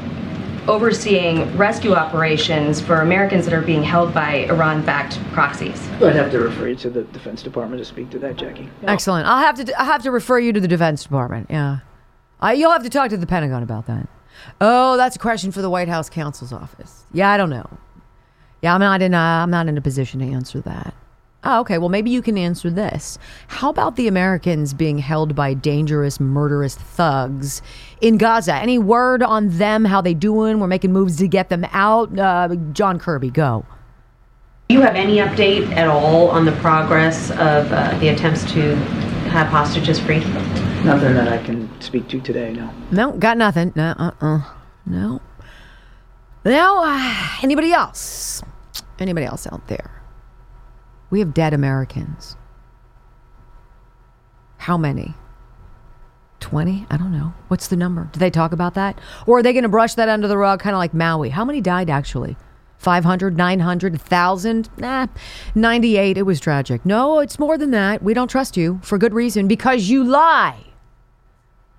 overseeing 0.70 1.58
rescue 1.58 1.94
operations 1.94 2.80
for 2.80 3.02
Americans 3.02 3.44
that 3.44 3.54
are 3.54 3.62
being 3.62 3.84
held 3.84 4.14
by 4.14 4.46
Iran 4.46 4.82
backed 4.86 5.20
proxies? 5.34 5.90
I'd 6.02 6.16
have 6.16 6.32
to 6.32 6.40
refer 6.40 6.70
you 6.70 6.76
to 6.76 6.90
the 6.90 7.04
Defense 7.04 7.44
Department 7.44 7.82
to 7.82 7.86
speak 7.86 8.12
to 8.12 8.20
that, 8.20 8.38
Jackie. 8.38 8.70
Excellent. 8.84 9.28
I'll 9.28 9.44
have 9.44 9.56
to, 9.56 9.78
I'll 9.78 9.88
have 9.88 10.04
to 10.04 10.12
refer 10.12 10.40
you 10.40 10.54
to 10.54 10.62
the 10.62 10.70
Defense 10.70 11.04
Department. 11.04 11.48
Yeah. 11.50 11.80
Uh, 12.42 12.52
you'll 12.52 12.72
have 12.72 12.84
to 12.84 12.90
talk 12.90 13.10
to 13.10 13.18
the 13.18 13.28
Pentagon 13.28 13.62
about 13.62 13.88
that. 13.88 14.08
Oh, 14.62 14.96
that's 14.96 15.18
a 15.18 15.20
question 15.20 15.52
for 15.52 15.62
the 15.62 15.70
White 15.70 15.90
House 15.90 16.10
counsel's 16.10 16.54
office. 16.54 17.04
Yeah, 17.12 17.30
I 17.30 17.36
don't 17.36 17.50
know. 17.50 17.70
Yeah, 18.64 18.74
I'm 18.74 18.80
not 18.80 19.02
in 19.02 19.14
a, 19.14 19.18
I'm 19.18 19.52
not 19.52 19.68
in 19.68 19.78
a 19.78 19.82
position 19.82 20.22
to 20.22 20.26
answer 20.26 20.62
that. 20.62 20.94
Oh, 21.44 21.60
okay. 21.60 21.78
Well, 21.78 21.90
maybe 21.90 22.10
you 22.10 22.22
can 22.22 22.38
answer 22.38 22.70
this. 22.70 23.20
How 23.48 23.70
about 23.70 23.98
the 23.98 24.08
Americans 24.08 24.74
being 24.74 25.00
held 25.00 25.36
by 25.36 25.54
dangerous, 25.54 26.18
murderous 26.22 26.76
thugs 26.76 27.62
in 28.00 28.18
Gaza? 28.18 28.56
Any 28.56 28.80
word 28.80 29.22
on 29.22 29.50
them? 29.58 29.84
How 29.84 30.00
they 30.00 30.14
doing? 30.14 30.62
We're 30.62 30.68
making 30.68 30.94
moves 30.94 31.18
to 31.18 31.28
get 31.28 31.50
them 31.50 31.66
out. 31.74 32.18
Uh, 32.18 32.56
John 32.72 32.98
Kirby, 32.98 33.32
go. 33.32 33.66
Do 34.70 34.76
you 34.76 34.82
have 34.82 34.96
any 34.96 35.18
update 35.18 35.70
at 35.76 35.90
all 35.90 36.30
on 36.30 36.46
the 36.46 36.54
progress 36.54 37.32
of 37.32 37.70
uh, 37.74 37.98
the 38.00 38.08
attempts 38.08 38.50
to 38.54 38.76
have 39.28 39.48
hostages 39.48 40.00
freed? 40.00 40.24
Nothing 40.86 41.16
that 41.16 41.28
I 41.28 41.44
can 41.44 41.70
speak 41.82 42.08
to 42.08 42.22
today, 42.22 42.54
no. 42.54 42.74
No, 42.92 43.12
got 43.12 43.38
nothing. 43.38 43.74
No, 43.76 43.94
uh-uh. 43.98 44.42
No. 44.86 45.22
Now, 46.46 46.84
uh, 46.86 47.28
anybody 47.42 47.74
else? 47.74 48.42
Anybody 49.04 49.26
else 49.26 49.46
out 49.46 49.68
there? 49.68 50.02
We 51.10 51.20
have 51.20 51.34
dead 51.34 51.54
Americans. 51.54 52.38
How 54.60 54.78
many? 54.78 55.14
20? 56.40 56.88
I 56.90 56.96
don't 56.96 57.12
know. 57.12 57.34
What's 57.50 57.68
the 57.68 57.76
number? 57.76 58.08
Do 58.14 58.20
they 58.20 58.30
talk 58.30 58.54
about 58.54 58.76
that? 58.76 58.98
Or 59.28 59.40
are 59.40 59.44
they 59.44 59.52
going 59.52 59.64
to 59.64 59.70
brush 59.70 59.96
that 59.96 60.08
under 60.08 60.30
the 60.30 60.38
rug, 60.38 60.62
kind 60.62 60.74
of 60.74 60.78
like 60.78 60.94
Maui? 60.94 61.30
How 61.30 61.44
many 61.44 61.60
died 61.60 61.90
actually? 61.90 62.38
500, 62.78 63.36
900, 63.36 63.92
1,000? 63.92 64.70
Nah, 64.78 65.08
98. 65.54 66.18
It 66.18 66.24
was 66.24 66.40
tragic. 66.40 66.86
No, 66.86 67.20
it's 67.20 67.38
more 67.38 67.58
than 67.58 67.72
that. 67.72 68.02
We 68.02 68.14
don't 68.14 68.30
trust 68.30 68.56
you 68.56 68.80
for 68.84 68.98
good 68.98 69.14
reason 69.14 69.50
because 69.50 69.90
you 69.90 70.06
lie. 70.06 70.73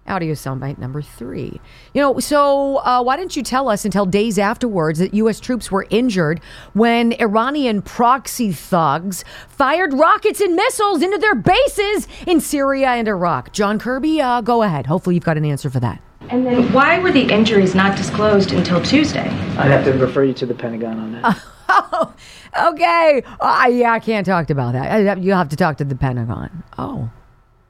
Audio 0.07 0.35
soundbite 0.35 0.77
number 0.77 1.01
three. 1.01 1.61
You 1.95 2.03
know, 2.03 2.19
so 2.19 2.77
uh, 2.79 3.03
why 3.03 3.17
didn't 3.17 3.37
you 3.37 3.43
tell 3.43 3.71
us 3.71 3.87
until 3.87 4.05
days 4.05 4.39
afterwards 4.39 4.99
that 4.99 5.15
U.S. 5.15 5.41
troops 5.41 5.71
were 5.71 5.87
injured 5.89 6.43
when 6.75 7.15
Iranian 7.15 7.81
proxy 7.81 8.53
thugs 8.53 9.25
fired 9.49 9.95
rockets 9.95 10.43
and 10.43 10.55
missiles 10.55 11.01
into 11.01 11.17
their 11.17 11.35
bases 11.35 12.07
in 12.27 12.41
Syria 12.41 12.89
and 12.89 13.09
Iraq? 13.09 13.53
John 13.55 13.79
Kirby, 13.79 14.21
uh, 14.21 14.43
go 14.43 14.63
ahead. 14.63 14.85
Hopefully, 14.87 15.15
you've 15.15 15.25
got 15.25 15.39
an 15.39 15.47
answer 15.47 15.71
for 15.71 15.81
that. 15.81 16.03
And 16.29 16.45
then 16.47 16.71
why 16.75 16.99
were 16.99 17.13
the 17.13 17.33
injuries 17.33 17.75
not 17.75 17.97
disclosed 17.97 18.53
until 18.53 18.83
Tuesday? 18.83 19.29
I'd 19.57 19.71
have 19.71 19.85
to 19.87 19.93
refer 19.93 20.25
you 20.25 20.35
to 20.35 20.45
the 20.47 20.55
Pentagon 20.55 20.99
on 20.99 21.13
that. 21.13 21.43
Oh, 21.69 22.15
okay. 22.73 23.23
Uh, 23.41 23.69
yeah, 23.71 23.93
I 23.93 24.01
can't 24.01 24.27
talk 24.27 24.51
about 24.51 24.75
that. 24.75 25.19
You 25.23 25.33
have 25.33 25.49
to 25.49 25.57
talk 25.57 25.79
to 25.79 25.85
the 25.85 25.95
Pentagon. 25.97 26.63
Oh, 26.77 27.11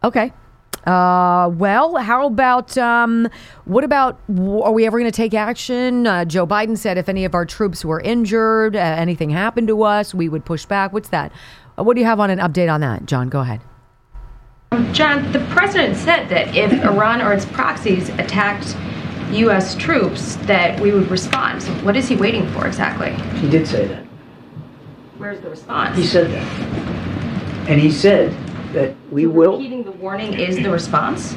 okay. 0.02 0.32
Uh, 0.86 1.50
well, 1.54 1.96
how 1.96 2.26
about 2.26 2.76
um, 2.76 3.28
what 3.64 3.84
about 3.84 4.20
are 4.28 4.72
we 4.72 4.86
ever 4.86 4.98
going 4.98 5.10
to 5.10 5.16
take 5.16 5.32
action? 5.32 6.06
Uh, 6.06 6.24
Joe 6.24 6.46
Biden 6.46 6.76
said 6.76 6.98
if 6.98 7.08
any 7.08 7.24
of 7.24 7.34
our 7.34 7.46
troops 7.46 7.84
were 7.84 8.00
injured, 8.00 8.76
uh, 8.76 8.78
anything 8.78 9.30
happened 9.30 9.68
to 9.68 9.82
us, 9.82 10.14
we 10.14 10.28
would 10.28 10.44
push 10.44 10.66
back. 10.66 10.92
What's 10.92 11.08
that? 11.08 11.32
Uh, 11.78 11.84
what 11.84 11.94
do 11.94 12.00
you 12.00 12.06
have 12.06 12.20
on 12.20 12.28
an 12.28 12.38
update 12.38 12.72
on 12.72 12.82
that, 12.82 13.06
John? 13.06 13.30
Go 13.30 13.40
ahead. 13.40 13.60
John, 14.92 15.30
the 15.32 15.40
president 15.50 15.96
said 15.96 16.28
that 16.28 16.54
if 16.54 16.72
Iran 16.84 17.22
or 17.22 17.32
its 17.32 17.46
proxies 17.46 18.08
attacked 18.10 18.76
U.S. 19.32 19.74
troops, 19.76 20.36
that 20.46 20.78
we 20.80 20.92
would 20.92 21.10
respond. 21.10 21.62
So, 21.62 21.72
what 21.76 21.96
is 21.96 22.08
he 22.08 22.16
waiting 22.16 22.46
for 22.50 22.66
exactly? 22.66 23.12
He 23.38 23.48
did 23.48 23.66
say 23.66 23.86
that. 23.86 24.04
Where's 25.16 25.40
the 25.40 25.48
response? 25.48 25.96
He 25.96 26.04
said 26.04 26.30
that. 26.30 27.68
And 27.68 27.80
he 27.80 27.90
said 27.90 28.36
that 28.74 28.94
we 29.10 29.26
will. 29.26 29.52
Repeating 29.52 29.84
the 29.84 29.92
warning 29.92 30.34
is 30.34 30.56
the 30.56 30.70
response? 30.70 31.34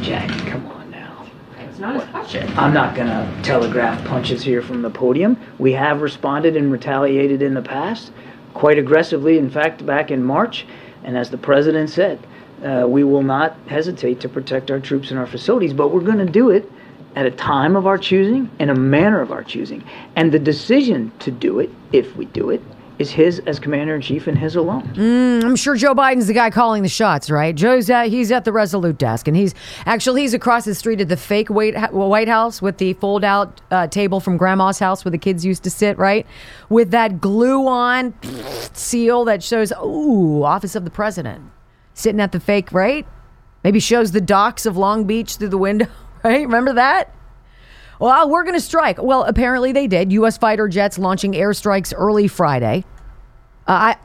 Jackie, 0.00 0.50
come 0.50 0.66
on 0.66 0.90
now. 0.90 1.26
It's 1.58 1.78
not 1.78 1.96
a 2.02 2.06
question. 2.08 2.50
I'm 2.58 2.74
not 2.74 2.96
going 2.96 3.08
to 3.08 3.42
telegraph 3.42 4.04
punches 4.06 4.42
here 4.42 4.62
from 4.62 4.82
the 4.82 4.90
podium. 4.90 5.36
We 5.58 5.72
have 5.74 6.00
responded 6.00 6.56
and 6.56 6.72
retaliated 6.72 7.42
in 7.42 7.54
the 7.54 7.62
past, 7.62 8.12
quite 8.54 8.78
aggressively, 8.78 9.38
in 9.38 9.50
fact, 9.50 9.84
back 9.86 10.10
in 10.10 10.24
March. 10.24 10.66
And 11.04 11.16
as 11.16 11.30
the 11.30 11.38
president 11.38 11.90
said, 11.90 12.18
uh, 12.64 12.86
we 12.88 13.04
will 13.04 13.22
not 13.22 13.56
hesitate 13.68 14.20
to 14.20 14.28
protect 14.28 14.70
our 14.70 14.80
troops 14.80 15.10
and 15.10 15.18
our 15.18 15.26
facilities, 15.26 15.72
but 15.72 15.88
we're 15.88 16.00
going 16.00 16.18
to 16.18 16.32
do 16.32 16.50
it 16.50 16.70
at 17.16 17.26
a 17.26 17.30
time 17.30 17.76
of 17.76 17.86
our 17.86 17.98
choosing 17.98 18.50
and 18.58 18.70
a 18.70 18.74
manner 18.74 19.20
of 19.20 19.32
our 19.32 19.42
choosing. 19.42 19.82
And 20.16 20.32
the 20.32 20.38
decision 20.38 21.12
to 21.20 21.30
do 21.30 21.58
it, 21.58 21.70
if 21.92 22.16
we 22.16 22.26
do 22.26 22.50
it, 22.50 22.62
is 23.00 23.10
his 23.10 23.38
as 23.46 23.58
commander 23.58 23.94
in 23.94 24.02
chief 24.02 24.26
and 24.26 24.36
his 24.36 24.56
alone. 24.56 24.82
Mm, 24.94 25.42
I'm 25.42 25.56
sure 25.56 25.74
Joe 25.74 25.94
Biden's 25.94 26.26
the 26.26 26.34
guy 26.34 26.50
calling 26.50 26.82
the 26.82 26.88
shots, 26.88 27.30
right? 27.30 27.54
Joe's 27.54 27.88
at, 27.88 28.08
he's 28.08 28.30
at 28.30 28.44
the 28.44 28.52
Resolute 28.52 28.98
desk, 28.98 29.26
and 29.26 29.34
he's 29.34 29.54
actually 29.86 30.20
he's 30.20 30.34
across 30.34 30.66
the 30.66 30.74
street 30.74 31.00
at 31.00 31.08
the 31.08 31.16
fake 31.16 31.48
White, 31.48 32.28
House 32.28 32.60
with 32.60 32.76
the 32.76 32.92
fold 32.92 33.24
out 33.24 33.62
uh, 33.70 33.86
table 33.86 34.20
from 34.20 34.36
Grandma's 34.36 34.78
house 34.78 35.02
where 35.02 35.10
the 35.10 35.18
kids 35.18 35.46
used 35.46 35.62
to 35.64 35.70
sit, 35.70 35.96
right? 35.96 36.26
With 36.68 36.90
that 36.90 37.22
glue 37.22 37.66
on 37.66 38.12
seal 38.74 39.24
that 39.24 39.42
shows, 39.42 39.72
ooh, 39.82 40.42
Office 40.44 40.76
of 40.76 40.84
the 40.84 40.90
President, 40.90 41.42
sitting 41.94 42.20
at 42.20 42.32
the 42.32 42.40
fake, 42.40 42.70
right? 42.70 43.06
Maybe 43.64 43.80
shows 43.80 44.12
the 44.12 44.20
docks 44.20 44.66
of 44.66 44.76
Long 44.76 45.04
Beach 45.04 45.36
through 45.36 45.48
the 45.48 45.58
window, 45.58 45.86
right? 46.22 46.42
Remember 46.42 46.74
that? 46.74 47.14
Well, 48.00 48.30
we're 48.30 48.44
going 48.44 48.54
to 48.54 48.60
strike. 48.60 49.00
Well, 49.00 49.24
apparently 49.24 49.72
they 49.72 49.86
did. 49.86 50.10
U.S. 50.12 50.38
fighter 50.38 50.68
jets 50.68 50.98
launching 50.98 51.32
airstrikes 51.32 51.92
early 51.94 52.28
Friday. 52.28 52.84
Uh, 53.68 53.94
I, 53.94 53.96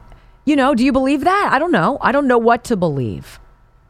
you 0.44 0.54
know, 0.54 0.74
do 0.74 0.84
you 0.84 0.92
believe 0.92 1.24
that? 1.24 1.48
I 1.50 1.58
don't 1.58 1.72
know. 1.72 1.96
I 2.02 2.12
don't 2.12 2.28
know 2.28 2.36
what 2.36 2.62
to 2.64 2.76
believe. 2.76 3.40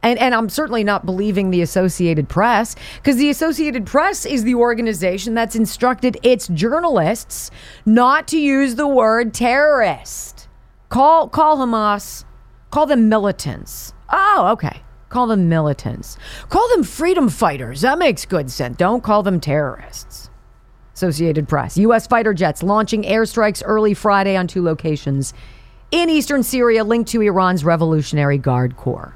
And, 0.04 0.20
and 0.20 0.32
I'm 0.32 0.48
certainly 0.48 0.84
not 0.84 1.04
believing 1.04 1.50
the 1.50 1.60
Associated 1.60 2.28
Press 2.28 2.76
because 2.96 3.16
the 3.16 3.30
Associated 3.30 3.84
Press 3.84 4.24
is 4.24 4.44
the 4.44 4.54
organization 4.54 5.34
that's 5.34 5.56
instructed 5.56 6.16
its 6.22 6.46
journalists 6.46 7.50
not 7.84 8.28
to 8.28 8.38
use 8.38 8.76
the 8.76 8.86
word 8.86 9.34
terrorist. 9.34 10.46
Call 10.88 11.28
call 11.28 11.58
Hamas, 11.58 12.24
call 12.70 12.86
them 12.86 13.08
militants. 13.08 13.92
Oh, 14.08 14.50
okay. 14.52 14.82
Call 15.08 15.26
them 15.26 15.48
militants. 15.48 16.16
Call 16.48 16.68
them 16.70 16.82
freedom 16.82 17.28
fighters. 17.28 17.80
That 17.82 17.98
makes 17.98 18.24
good 18.24 18.50
sense. 18.50 18.76
Don't 18.76 19.02
call 19.02 19.22
them 19.22 19.40
terrorists. 19.40 20.30
Associated 20.94 21.48
Press. 21.48 21.76
U.S. 21.78 22.06
fighter 22.06 22.34
jets 22.34 22.62
launching 22.62 23.02
airstrikes 23.02 23.62
early 23.64 23.94
Friday 23.94 24.36
on 24.36 24.46
two 24.46 24.62
locations 24.62 25.34
in 25.90 26.10
eastern 26.10 26.42
Syria 26.42 26.84
linked 26.84 27.10
to 27.10 27.20
Iran's 27.20 27.64
Revolutionary 27.64 28.38
Guard 28.38 28.76
Corps. 28.76 29.14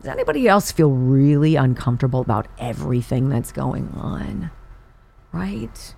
Does 0.00 0.08
anybody 0.08 0.46
else 0.46 0.70
feel 0.70 0.90
really 0.92 1.56
uncomfortable 1.56 2.20
about 2.20 2.46
everything 2.58 3.28
that's 3.28 3.50
going 3.50 3.88
on? 3.96 4.50
Right? 5.32 5.94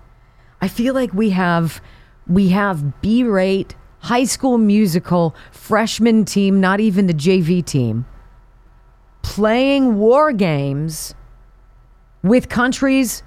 I 0.59 0.67
feel 0.67 0.93
like 0.93 1.13
we 1.13 1.29
have 1.31 1.81
we 2.27 2.49
have 2.49 3.01
B-rate 3.01 3.75
high 3.99 4.23
school 4.23 4.57
musical 4.57 5.35
freshman 5.51 6.25
team, 6.25 6.59
not 6.59 6.79
even 6.79 7.07
the 7.07 7.13
JV 7.13 7.63
team, 7.63 8.05
playing 9.21 9.97
war 9.97 10.31
games 10.31 11.15
with 12.23 12.49
countries 12.49 13.23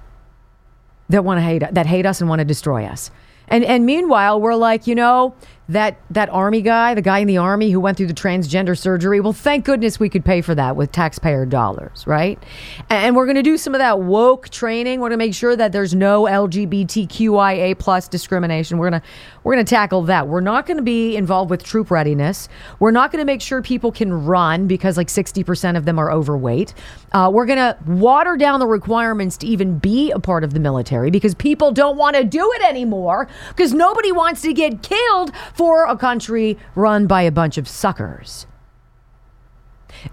that 1.09 1.23
want 1.23 1.37
to 1.37 1.41
hate 1.41 1.63
that 1.71 1.85
hate 1.85 2.05
us 2.05 2.21
and 2.21 2.29
want 2.29 2.39
to 2.39 2.45
destroy 2.45 2.85
us. 2.85 3.11
And 3.47 3.63
and 3.63 3.85
meanwhile, 3.85 4.41
we're 4.41 4.55
like, 4.55 4.87
you 4.87 4.95
know, 4.95 5.35
that 5.69 5.97
that 6.11 6.29
army 6.29 6.61
guy, 6.61 6.93
the 6.93 7.01
guy 7.01 7.19
in 7.19 7.27
the 7.27 7.37
army 7.37 7.71
who 7.71 7.79
went 7.79 7.97
through 7.97 8.07
the 8.07 8.13
transgender 8.13 8.77
surgery. 8.77 9.19
Well, 9.19 9.33
thank 9.33 9.65
goodness 9.65 9.99
we 9.99 10.09
could 10.09 10.23
pay 10.23 10.41
for 10.41 10.53
that 10.55 10.75
with 10.75 10.91
taxpayer 10.91 11.45
dollars, 11.45 12.05
right? 12.05 12.41
And 12.89 13.15
we're 13.15 13.25
going 13.25 13.35
to 13.35 13.43
do 13.43 13.57
some 13.57 13.73
of 13.73 13.79
that 13.79 14.01
woke 14.01 14.49
training. 14.49 14.99
We're 14.99 15.09
going 15.09 15.19
to 15.19 15.25
make 15.25 15.33
sure 15.33 15.55
that 15.55 15.71
there's 15.71 15.95
no 15.95 16.23
LGBTQIA 16.23 17.79
plus 17.79 18.07
discrimination. 18.07 18.77
We're 18.77 18.89
going 18.89 19.01
to 19.01 19.07
we're 19.43 19.53
going 19.53 19.65
to 19.65 19.69
tackle 19.69 20.01
that. 20.03 20.27
We're 20.27 20.41
not 20.41 20.65
going 20.65 20.77
to 20.77 20.83
be 20.83 21.15
involved 21.15 21.51
with 21.51 21.63
troop 21.63 21.91
readiness. 21.91 22.49
We're 22.79 22.91
not 22.91 23.11
going 23.11 23.21
to 23.21 23.25
make 23.25 23.41
sure 23.41 23.61
people 23.61 23.91
can 23.91 24.11
run 24.11 24.65
because 24.65 24.97
like 24.97 25.07
60% 25.07 25.77
of 25.77 25.85
them 25.85 25.99
are 25.99 26.11
overweight. 26.11 26.73
Uh, 27.11 27.29
we're 27.31 27.45
going 27.45 27.59
to 27.59 27.77
water 27.85 28.37
down 28.37 28.59
the 28.59 28.65
requirements 28.65 29.37
to 29.37 29.47
even 29.47 29.77
be 29.77 30.09
a 30.11 30.19
part 30.19 30.43
of 30.43 30.53
the 30.53 30.59
military 30.59 31.11
because 31.11 31.35
people 31.35 31.71
don't 31.71 31.95
want 31.95 32.15
to 32.15 32.23
do 32.23 32.51
it 32.53 32.63
anymore 32.63 33.27
because 33.49 33.71
nobody 33.71 34.11
wants 34.11 34.41
to 34.41 34.51
get 34.51 34.81
killed 34.81 35.31
for 35.55 35.85
a 35.85 35.97
country 35.97 36.57
run 36.75 37.07
by 37.07 37.21
a 37.21 37.31
bunch 37.31 37.57
of 37.57 37.67
suckers. 37.67 38.45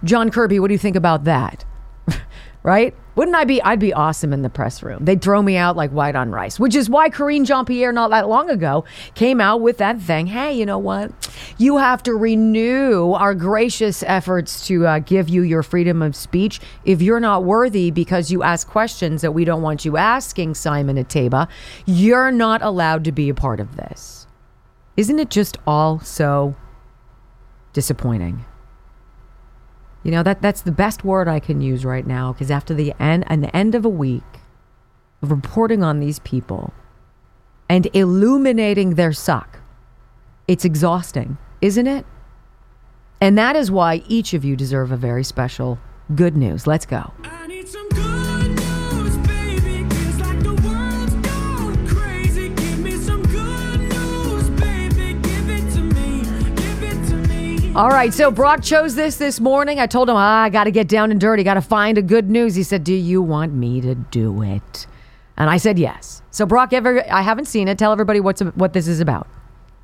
John 0.05 0.31
Kirby, 0.31 0.61
what 0.61 0.69
do 0.69 0.75
you 0.75 0.79
think 0.79 0.97
about 0.97 1.25
that? 1.25 1.65
right? 2.63 2.95
Wouldn't 3.15 3.37
I 3.37 3.45
be? 3.45 3.61
I'd 3.61 3.79
be 3.79 3.93
awesome 3.93 4.33
in 4.33 4.41
the 4.41 4.49
press 4.49 4.83
room. 4.83 5.05
They'd 5.05 5.21
throw 5.21 5.43
me 5.43 5.57
out 5.57 5.77
like 5.77 5.91
white 5.91 6.17
on 6.17 6.31
rice, 6.31 6.59
which 6.59 6.75
is 6.75 6.89
why 6.89 7.11
Karine 7.11 7.45
Jean 7.45 7.67
Pierre, 7.67 7.93
not 7.93 8.11
that 8.11 8.27
long 8.27 8.49
ago, 8.49 8.85
came 9.15 9.39
out 9.39 9.61
with 9.61 9.77
that 9.79 10.01
thing. 10.01 10.29
Hey, 10.29 10.55
you 10.55 10.65
know 10.65 10.79
what? 10.79 11.11
You 11.59 11.77
have 11.77 12.03
to 12.05 12.15
renew 12.15 13.13
our 13.13 13.35
gracious 13.35 14.03
efforts 14.05 14.67
to 14.69 14.87
uh, 14.87 14.99
give 15.01 15.29
you 15.29 15.43
your 15.43 15.63
freedom 15.63 16.01
of 16.01 16.17
speech. 16.17 16.59
If 16.87 17.03
you're 17.03 17.21
not 17.21 17.45
worthy 17.45 17.91
because 17.91 18.33
you 18.33 18.43
ask 18.43 18.67
questions 18.67 19.21
that 19.21 19.33
we 19.33 19.45
don't 19.45 19.61
want 19.61 19.85
you 19.85 19.99
asking, 19.99 20.55
Simon 20.55 20.97
Ateba, 20.97 21.49
you're 21.85 22.33
not 22.33 22.63
allowed 22.63 23.05
to 23.05 23.13
be 23.13 23.29
a 23.29 23.35
part 23.35 23.61
of 23.61 23.77
this. 23.77 24.22
Isn't 24.97 25.19
it 25.19 25.31
just 25.31 25.59
all 25.67 26.01
so 26.01 26.55
disappointing? 27.73 28.45
You 30.03 30.11
know, 30.11 30.23
that 30.23 30.43
that's 30.43 30.63
the 30.63 30.73
best 30.73 31.05
word 31.05 31.29
I 31.29 31.41
can 31.41 31.61
use 31.61 31.85
right 31.85 32.07
now 32.07 32.33
because 32.33 32.51
after 32.51 32.75
the 32.75 32.93
end 33.01 33.25
an 33.29 33.45
end 33.47 33.75
of 33.75 33.85
a 33.85 33.89
week 33.89 34.23
of 35.23 35.31
reporting 35.31 35.83
on 35.83 36.01
these 36.01 36.19
people 36.21 36.73
and 37.69 37.89
illuminating 37.95 38.97
their 38.97 39.13
suck, 39.13 39.61
it's 40.49 40.65
exhausting, 40.65 41.39
isn't 41.61 41.87
it? 41.87 42.05
And 43.21 43.39
that 43.39 43.55
is 43.55 43.71
why 43.71 44.03
each 44.09 44.35
of 44.35 44.45
you 44.45 44.57
deserve 44.57 44.91
a 44.91 44.97
very 44.97 45.23
special 45.23 45.79
good 46.15 46.37
news. 46.37 46.67
Let's 46.67 46.85
go. 46.85 47.13
All 57.75 57.89
right, 57.89 58.13
so 58.13 58.31
Brock 58.31 58.63
chose 58.63 58.95
this 58.95 59.17
this 59.17 59.41
morning. 59.41 59.81
I 59.81 59.87
told 59.87 60.11
him, 60.11 60.17
ah, 60.17 60.43
I 60.43 60.51
got 60.51 60.65
to 60.65 60.71
get 60.71 60.89
down 60.89 61.11
and 61.11 61.19
dirty, 61.19 61.43
got 61.43 61.55
to 61.55 61.63
find 61.63 61.97
a 61.97 62.03
good 62.03 62.29
news. 62.29 62.55
He 62.55 62.63
said, 62.65 62.85
Do 62.85 62.93
you 62.93 63.23
want 63.23 63.55
me 63.55 63.81
to 63.81 63.95
do 63.95 64.43
it? 64.43 64.87
And 65.39 65.49
I 65.49 65.57
said, 65.57 65.79
Yes. 65.79 66.21
So, 66.31 66.45
Brock, 66.45 66.75
ever, 66.75 67.03
I 67.11 67.23
haven't 67.23 67.47
seen 67.47 67.69
it. 67.69 67.79
Tell 67.79 67.91
everybody 67.91 68.21
what's 68.21 68.43
what 68.43 68.75
this 68.75 68.87
is 68.87 69.01
about. 69.01 69.27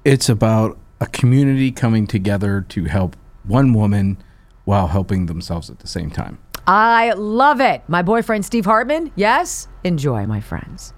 It's 0.04 0.28
about 0.28 0.76
a 1.00 1.06
community 1.06 1.72
coming 1.72 2.06
together 2.06 2.60
to 2.68 2.84
help 2.84 3.16
one 3.44 3.72
woman 3.72 4.22
while 4.66 4.88
helping 4.88 5.24
themselves 5.24 5.70
at 5.70 5.78
the 5.78 5.88
same 5.88 6.10
time. 6.10 6.36
I 6.66 7.12
love 7.12 7.62
it. 7.62 7.84
My 7.88 8.02
boyfriend, 8.02 8.44
Steve 8.44 8.66
Hartman. 8.66 9.12
Yes, 9.16 9.66
enjoy, 9.82 10.26
my 10.26 10.42
friends. 10.42 10.92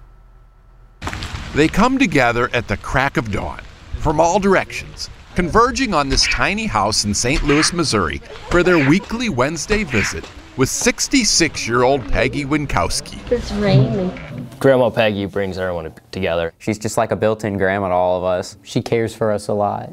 They 1.55 1.69
come 1.69 1.97
together 1.97 2.49
at 2.51 2.67
the 2.67 2.75
crack 2.75 3.15
of 3.15 3.31
dawn 3.31 3.61
from 3.99 4.19
all 4.19 4.39
directions 4.39 5.09
converging 5.35 5.93
on 5.93 6.09
this 6.09 6.27
tiny 6.27 6.65
house 6.65 7.05
in 7.05 7.13
St. 7.13 7.43
Louis, 7.43 7.71
Missouri, 7.73 8.19
for 8.49 8.63
their 8.63 8.77
weekly 8.89 9.29
Wednesday 9.29 9.83
visit 9.83 10.29
with 10.57 10.69
66 10.69 11.67
year 11.67 11.83
old 11.83 12.07
Peggy 12.11 12.45
Winkowski. 12.45 13.19
It's 13.31 13.51
raining. 13.53 14.11
Grandma 14.59 14.89
Peggy 14.89 15.25
brings 15.25 15.57
everyone 15.57 15.93
together. 16.11 16.53
She's 16.59 16.77
just 16.77 16.97
like 16.97 17.11
a 17.11 17.15
built 17.15 17.43
in 17.43 17.57
grandma 17.57 17.89
to 17.89 17.93
all 17.93 18.17
of 18.17 18.23
us. 18.23 18.57
She 18.63 18.81
cares 18.81 19.15
for 19.15 19.31
us 19.31 19.47
a 19.47 19.53
lot. 19.53 19.89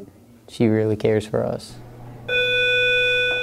She 0.47 0.67
really 0.67 0.95
cares 0.95 1.25
for 1.25 1.43
us. 1.43 1.75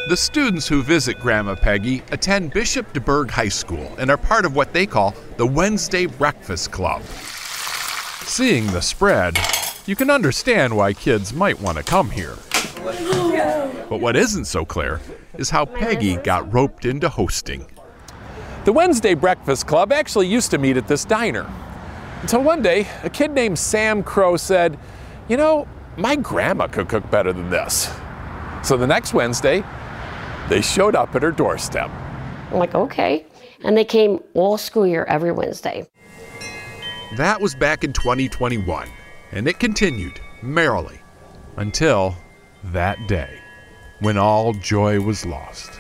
The 0.09 0.17
students 0.17 0.69
who 0.69 0.85
visit 0.85 1.19
Grandma 1.19 1.57
Peggy 1.57 2.01
attend 2.13 2.53
Bishop 2.53 2.93
DuBourg 2.93 3.29
High 3.29 3.49
School 3.49 3.93
and 3.99 4.09
are 4.09 4.17
part 4.17 4.45
of 4.45 4.55
what 4.55 4.73
they 4.73 4.87
call 4.87 5.15
the 5.37 5.47
Wednesday 5.47 6.07
Breakfast 6.07 6.71
Club. 6.71 7.03
Seeing 8.23 8.69
the 8.69 8.81
spread, 8.81 9.37
you 9.87 9.95
can 9.95 10.11
understand 10.11 10.77
why 10.77 10.93
kids 10.93 11.33
might 11.33 11.61
want 11.61 11.79
to 11.79 11.85
come 11.85 12.11
here. 12.11 12.35
But 13.89 14.01
what 14.01 14.17
isn't 14.17 14.47
so 14.47 14.65
clear 14.65 15.01
is 15.39 15.51
how 15.51 15.65
Peggy 15.65 16.17
got 16.17 16.53
roped 16.53 16.85
into 16.85 17.09
hosting. 17.09 17.67
The 18.65 18.73
Wednesday 18.73 19.15
Breakfast 19.15 19.69
Club 19.69 19.93
actually 19.93 20.27
used 20.27 20.51
to 20.51 20.59
meet 20.59 20.77
at 20.77 20.89
this 20.89 21.05
diner. 21.05 21.49
Until 22.23 22.43
one 22.43 22.63
day, 22.63 22.89
a 23.05 23.11
kid 23.11 23.31
named 23.31 23.59
Sam 23.61 24.03
Crow 24.03 24.37
said, 24.37 24.77
You 25.29 25.37
know, 25.37 25.69
my 25.97 26.17
grandma 26.17 26.67
could 26.67 26.89
cook 26.89 27.09
better 27.09 27.33
than 27.33 27.49
this. 27.49 27.89
So 28.65 28.77
the 28.77 28.87
next 28.89 29.15
Wednesday, 29.15 29.63
they 30.49 30.63
showed 30.63 30.97
up 30.97 31.15
at 31.15 31.23
her 31.23 31.31
doorstep. 31.31 31.91
I'm 32.51 32.59
like, 32.59 32.75
okay. 32.75 33.25
And 33.63 33.77
they 33.77 33.85
came 33.85 34.19
all 34.35 34.59
school 34.59 34.87
year 34.87 35.05
every 35.05 35.31
Wednesday. 35.31 35.87
That 37.17 37.41
was 37.41 37.55
back 37.55 37.85
in 37.85 37.93
2021 37.93 38.89
and 39.37 39.47
it 39.47 39.59
continued 39.59 40.19
merrily 40.41 40.99
until 41.59 42.17
that 42.65 42.97
day 43.07 43.39
when 44.01 44.17
all 44.17 44.55
joy 44.55 44.99
was 44.99 45.27
lost. 45.27 45.71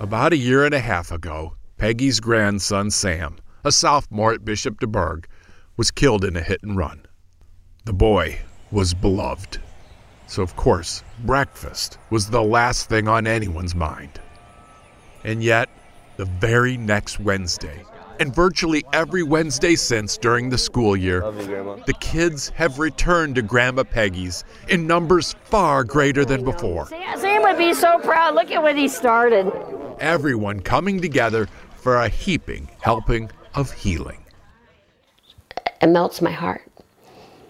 About 0.00 0.32
a 0.32 0.38
year 0.38 0.64
and 0.64 0.72
a 0.72 0.80
half 0.80 1.12
ago, 1.12 1.54
Peggy's 1.76 2.18
grandson 2.18 2.90
Sam, 2.90 3.36
a 3.62 3.70
sophomore 3.70 4.32
at 4.32 4.42
Bishop 4.42 4.80
DuBourg, 4.80 5.26
was 5.76 5.90
killed 5.90 6.24
in 6.24 6.34
a 6.34 6.40
hit 6.40 6.62
and 6.62 6.78
run. 6.78 7.04
The 7.84 7.92
boy 7.92 8.40
was 8.70 8.94
beloved. 8.94 9.58
So, 10.26 10.42
of 10.42 10.56
course, 10.56 11.04
breakfast 11.26 11.98
was 12.08 12.30
the 12.30 12.42
last 12.42 12.88
thing 12.88 13.06
on 13.06 13.26
anyone's 13.26 13.74
mind. 13.74 14.18
And 15.24 15.42
yet, 15.42 15.68
the 16.16 16.24
very 16.24 16.78
next 16.78 17.20
Wednesday, 17.20 17.84
And 18.22 18.32
virtually 18.32 18.84
every 18.92 19.24
Wednesday 19.24 19.74
since 19.74 20.16
during 20.16 20.48
the 20.48 20.56
school 20.56 20.96
year, 20.96 21.22
the 21.86 21.94
kids 21.98 22.50
have 22.50 22.78
returned 22.78 23.34
to 23.34 23.42
Grandma 23.42 23.82
Peggy's 23.82 24.44
in 24.68 24.86
numbers 24.86 25.34
far 25.42 25.82
greater 25.82 26.24
than 26.24 26.44
before. 26.44 26.86
Sam 26.86 27.42
would 27.42 27.58
be 27.58 27.74
so 27.74 27.98
proud. 27.98 28.36
Look 28.36 28.52
at 28.52 28.62
what 28.62 28.76
he 28.76 28.86
started. 28.86 29.52
Everyone 29.98 30.60
coming 30.60 31.00
together 31.00 31.48
for 31.74 31.96
a 31.96 32.08
heaping 32.08 32.70
helping 32.80 33.28
of 33.56 33.72
healing. 33.72 34.24
It 35.80 35.88
melts 35.88 36.22
my 36.22 36.30
heart. 36.30 36.62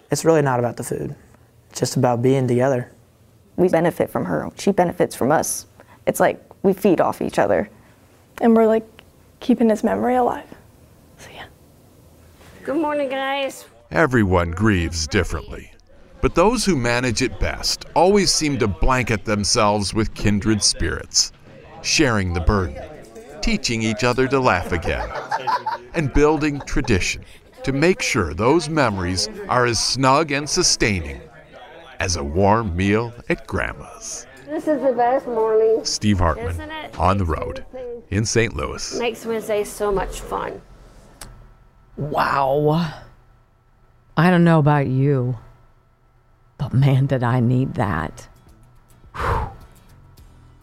It's 0.09 0.25
really 0.25 0.41
not 0.41 0.57
about 0.57 0.77
the 0.77 0.83
food. 0.83 1.15
It's 1.69 1.81
just 1.81 1.97
about 1.97 2.23
being 2.23 2.47
together. 2.47 2.91
We 3.57 3.69
benefit 3.69 4.09
from 4.09 4.25
her. 4.25 4.49
She 4.57 4.71
benefits 4.71 5.15
from 5.15 5.31
us. 5.31 5.67
It's 6.07 6.19
like 6.19 6.43
we 6.63 6.73
feed 6.73 6.99
off 6.99 7.21
each 7.21 7.37
other. 7.37 7.69
And 8.41 8.55
we're 8.55 8.65
like 8.65 8.87
keeping 9.39 9.69
his 9.69 9.83
memory 9.83 10.15
alive. 10.15 10.47
Good 12.63 12.77
morning, 12.77 13.09
guys. 13.09 13.65
Everyone 13.91 14.51
grieves 14.51 15.05
differently, 15.05 15.69
but 16.21 16.33
those 16.33 16.63
who 16.63 16.77
manage 16.77 17.21
it 17.21 17.37
best 17.37 17.83
always 17.93 18.33
seem 18.33 18.57
to 18.59 18.69
blanket 18.69 19.25
themselves 19.25 19.93
with 19.93 20.13
kindred 20.13 20.63
spirits, 20.63 21.33
sharing 21.81 22.31
the 22.31 22.39
burden, 22.39 22.81
teaching 23.41 23.81
each 23.81 24.05
other 24.05 24.29
to 24.29 24.39
laugh 24.39 24.71
again, 24.71 25.09
and 25.93 26.13
building 26.13 26.61
tradition 26.61 27.25
to 27.63 27.73
make 27.73 28.01
sure 28.01 28.33
those 28.33 28.69
memories 28.69 29.27
are 29.49 29.65
as 29.65 29.77
snug 29.83 30.31
and 30.31 30.49
sustaining 30.49 31.19
as 31.99 32.15
a 32.15 32.23
warm 32.23 32.73
meal 32.77 33.13
at 33.27 33.45
Grandma's. 33.45 34.25
This 34.45 34.69
is 34.69 34.81
the 34.81 34.93
best 34.93 35.27
morning. 35.27 35.81
Steve 35.83 36.19
Hartman, 36.19 36.61
on 36.97 37.17
the 37.17 37.25
road 37.25 37.65
in 38.09 38.23
St. 38.23 38.55
Louis. 38.55 38.97
Makes 38.97 39.25
Wednesday 39.25 39.65
so 39.65 39.91
much 39.91 40.21
fun. 40.21 40.61
Wow. 41.97 42.93
I 44.15 44.29
don't 44.29 44.43
know 44.43 44.59
about 44.59 44.87
you, 44.87 45.37
but 46.57 46.73
man, 46.73 47.07
did 47.07 47.23
I 47.23 47.39
need 47.39 47.75
that. 47.75 48.27
Whew. 49.15 49.49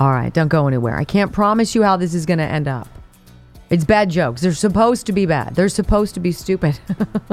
All 0.01 0.11
right, 0.11 0.33
don't 0.33 0.49
go 0.49 0.67
anywhere. 0.67 0.97
I 0.97 1.05
can't 1.05 1.31
promise 1.33 1.75
you 1.75 1.83
how 1.83 1.97
this 1.97 2.15
is 2.15 2.25
going 2.25 2.39
to 2.39 2.45
end 2.45 2.67
up. 2.67 2.89
It's 3.69 3.85
bad 3.85 4.11
jokes. 4.11 4.41
They're 4.41 4.53
supposed 4.53 5.07
to 5.07 5.13
be 5.13 5.27
bad. 5.27 5.55
They're 5.55 5.69
supposed 5.69 6.15
to 6.15 6.21
be 6.21 6.33
stupid. 6.33 6.81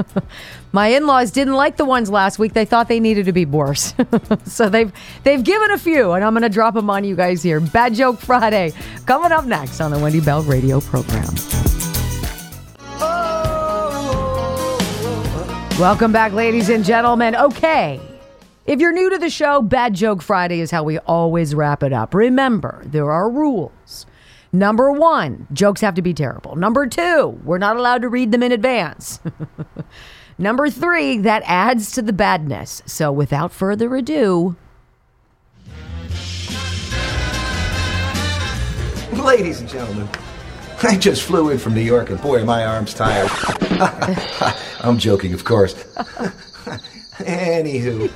My 0.72 0.88
in-laws 0.88 1.32
didn't 1.32 1.54
like 1.54 1.76
the 1.76 1.84
ones 1.84 2.10
last 2.10 2.38
week. 2.38 2.52
They 2.52 2.64
thought 2.64 2.86
they 2.86 3.00
needed 3.00 3.26
to 3.26 3.32
be 3.32 3.44
worse. 3.44 3.92
so 4.44 4.68
they've 4.68 4.92
they've 5.24 5.42
given 5.42 5.72
a 5.72 5.78
few, 5.78 6.12
and 6.12 6.22
I'm 6.22 6.34
going 6.34 6.42
to 6.42 6.48
drop 6.48 6.74
them 6.74 6.90
on 6.90 7.02
you 7.02 7.16
guys 7.16 7.42
here. 7.42 7.58
Bad 7.58 7.94
Joke 7.94 8.20
Friday 8.20 8.72
coming 9.04 9.32
up 9.32 9.46
next 9.46 9.80
on 9.80 9.90
the 9.90 9.98
Wendy 9.98 10.20
Bell 10.20 10.42
Radio 10.42 10.80
program. 10.80 11.34
Welcome 15.78 16.10
back, 16.10 16.32
ladies 16.32 16.70
and 16.70 16.84
gentlemen. 16.84 17.36
Okay. 17.36 18.00
If 18.66 18.80
you're 18.80 18.92
new 18.92 19.10
to 19.10 19.18
the 19.18 19.30
show, 19.30 19.62
Bad 19.62 19.94
Joke 19.94 20.22
Friday 20.22 20.58
is 20.58 20.72
how 20.72 20.82
we 20.82 20.98
always 20.98 21.54
wrap 21.54 21.84
it 21.84 21.92
up. 21.92 22.14
Remember, 22.14 22.82
there 22.84 23.12
are 23.12 23.30
rules. 23.30 24.04
Number 24.52 24.90
one, 24.90 25.46
jokes 25.52 25.80
have 25.82 25.94
to 25.94 26.02
be 26.02 26.12
terrible. 26.12 26.56
Number 26.56 26.88
two, 26.88 27.38
we're 27.44 27.58
not 27.58 27.76
allowed 27.76 28.02
to 28.02 28.08
read 28.08 28.32
them 28.32 28.42
in 28.42 28.50
advance. 28.50 29.20
Number 30.38 30.68
three, 30.68 31.18
that 31.18 31.44
adds 31.46 31.92
to 31.92 32.02
the 32.02 32.12
badness. 32.12 32.82
So 32.84 33.12
without 33.12 33.52
further 33.52 33.94
ado, 33.94 34.56
Ladies 39.12 39.60
and 39.60 39.68
gentlemen, 39.68 40.08
I 40.80 40.96
just 40.96 41.22
flew 41.22 41.50
in 41.50 41.58
from 41.58 41.74
New 41.74 41.80
York 41.80 42.10
and 42.10 42.20
boy, 42.20 42.40
are 42.40 42.44
my 42.44 42.64
arms 42.64 42.94
tired. 42.94 43.28
I'm 44.80 44.96
joking, 44.96 45.34
of 45.34 45.44
course. 45.44 45.74
Anywho, 47.18 48.08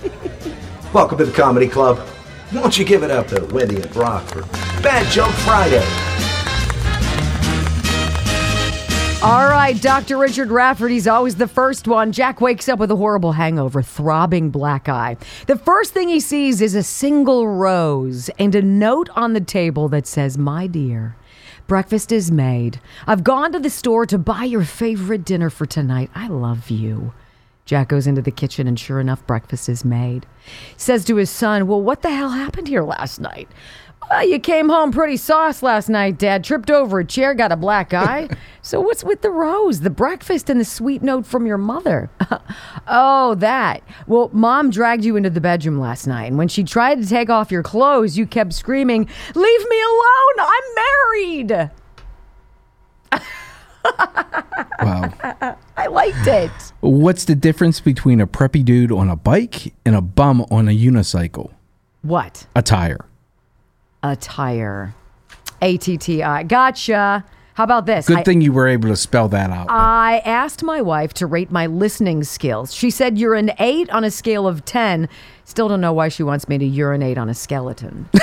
welcome 0.94 1.18
to 1.18 1.24
the 1.24 1.32
Comedy 1.32 1.66
Club. 1.66 2.00
Won't 2.54 2.78
you 2.78 2.84
give 2.84 3.02
it 3.02 3.10
up 3.10 3.26
to 3.28 3.44
Wendy 3.46 3.76
and 3.76 3.90
Brock 3.92 4.24
for 4.26 4.42
Bad 4.80 5.10
Joke 5.10 5.32
Friday? 5.32 5.84
All 9.24 9.48
right, 9.48 9.80
Dr. 9.80 10.18
Richard 10.18 10.50
Rafferty's 10.50 11.06
always 11.06 11.36
the 11.36 11.48
first 11.48 11.88
one. 11.88 12.12
Jack 12.12 12.40
wakes 12.40 12.68
up 12.68 12.78
with 12.78 12.90
a 12.90 12.96
horrible 12.96 13.32
hangover, 13.32 13.80
throbbing 13.80 14.50
black 14.50 14.88
eye. 14.88 15.16
The 15.46 15.56
first 15.56 15.92
thing 15.92 16.08
he 16.08 16.20
sees 16.20 16.60
is 16.60 16.74
a 16.74 16.82
single 16.82 17.48
rose 17.48 18.30
and 18.38 18.54
a 18.54 18.62
note 18.62 19.10
on 19.14 19.32
the 19.32 19.40
table 19.40 19.88
that 19.90 20.06
says, 20.06 20.36
My 20.36 20.66
dear, 20.66 21.14
breakfast 21.66 22.12
is 22.12 22.30
made. 22.30 22.80
I've 23.06 23.24
gone 23.24 23.52
to 23.52 23.58
the 23.58 23.70
store 23.70 24.06
to 24.06 24.18
buy 24.18 24.44
your 24.44 24.64
favorite 24.64 25.24
dinner 25.24 25.50
for 25.50 25.66
tonight. 25.66 26.10
I 26.14 26.28
love 26.28 26.70
you. 26.70 27.12
Jack 27.64 27.88
goes 27.88 28.06
into 28.06 28.22
the 28.22 28.30
kitchen 28.30 28.66
and 28.66 28.78
sure 28.78 29.00
enough, 29.00 29.26
breakfast 29.26 29.68
is 29.68 29.84
made. 29.84 30.26
Says 30.76 31.04
to 31.04 31.16
his 31.16 31.30
son, 31.30 31.66
Well, 31.66 31.80
what 31.80 32.02
the 32.02 32.10
hell 32.10 32.30
happened 32.30 32.68
here 32.68 32.82
last 32.82 33.20
night? 33.20 33.48
Well, 34.10 34.28
you 34.28 34.38
came 34.38 34.68
home 34.68 34.92
pretty 34.92 35.16
sauce 35.16 35.62
last 35.62 35.88
night, 35.88 36.18
Dad. 36.18 36.44
Tripped 36.44 36.70
over 36.70 37.00
a 37.00 37.04
chair, 37.04 37.34
got 37.34 37.50
a 37.52 37.56
black 37.56 37.94
eye. 37.94 38.28
so 38.60 38.80
what's 38.80 39.02
with 39.02 39.22
the 39.22 39.30
rose, 39.30 39.80
the 39.80 39.90
breakfast, 39.90 40.50
and 40.50 40.60
the 40.60 40.64
sweet 40.64 41.02
note 41.02 41.26
from 41.26 41.46
your 41.46 41.58
mother? 41.58 42.10
oh, 42.86 43.34
that. 43.36 43.82
Well, 44.06 44.28
Mom 44.32 44.70
dragged 44.70 45.04
you 45.04 45.16
into 45.16 45.30
the 45.30 45.40
bedroom 45.40 45.78
last 45.78 46.06
night, 46.06 46.26
and 46.26 46.38
when 46.38 46.48
she 46.48 46.62
tried 46.64 47.00
to 47.02 47.08
take 47.08 47.30
off 47.30 47.50
your 47.50 47.62
clothes, 47.62 48.18
you 48.18 48.26
kept 48.26 48.52
screaming, 48.52 49.08
"Leave 49.34 49.68
me 49.68 49.82
alone! 49.82 50.48
I'm 50.48 50.74
married." 50.76 51.70
Wow. 54.80 55.12
I 55.76 55.86
liked 55.86 56.26
it. 56.26 56.50
What's 56.80 57.24
the 57.24 57.34
difference 57.34 57.80
between 57.80 58.20
a 58.20 58.26
preppy 58.26 58.64
dude 58.64 58.90
on 58.92 59.08
a 59.08 59.16
bike 59.16 59.74
and 59.84 59.94
a 59.94 60.00
bum 60.00 60.44
on 60.50 60.68
a 60.68 60.72
unicycle? 60.72 61.52
What? 62.02 62.46
A 62.56 62.62
tire. 62.62 63.04
Attire. 64.02 64.94
A 65.60 65.76
T 65.76 65.96
T 65.96 66.22
I. 66.22 66.42
Gotcha. 66.42 67.24
How 67.54 67.64
about 67.64 67.84
this? 67.86 68.06
Good 68.06 68.18
I- 68.18 68.22
thing 68.22 68.40
you 68.40 68.52
were 68.52 68.66
able 68.66 68.88
to 68.88 68.96
spell 68.96 69.28
that 69.28 69.50
out. 69.50 69.66
I 69.70 70.22
asked 70.24 70.62
my 70.62 70.80
wife 70.80 71.12
to 71.14 71.26
rate 71.26 71.50
my 71.50 71.66
listening 71.66 72.24
skills. 72.24 72.74
She 72.74 72.88
said 72.90 73.18
you're 73.18 73.34
an 73.34 73.52
eight 73.58 73.90
on 73.90 74.04
a 74.04 74.10
scale 74.10 74.46
of 74.48 74.64
10. 74.64 75.08
Still 75.44 75.68
don't 75.68 75.80
know 75.82 75.92
why 75.92 76.08
she 76.08 76.22
wants 76.22 76.48
me 76.48 76.56
to 76.58 76.64
urinate 76.64 77.18
on 77.18 77.28
a 77.28 77.34
skeleton. 77.34 78.08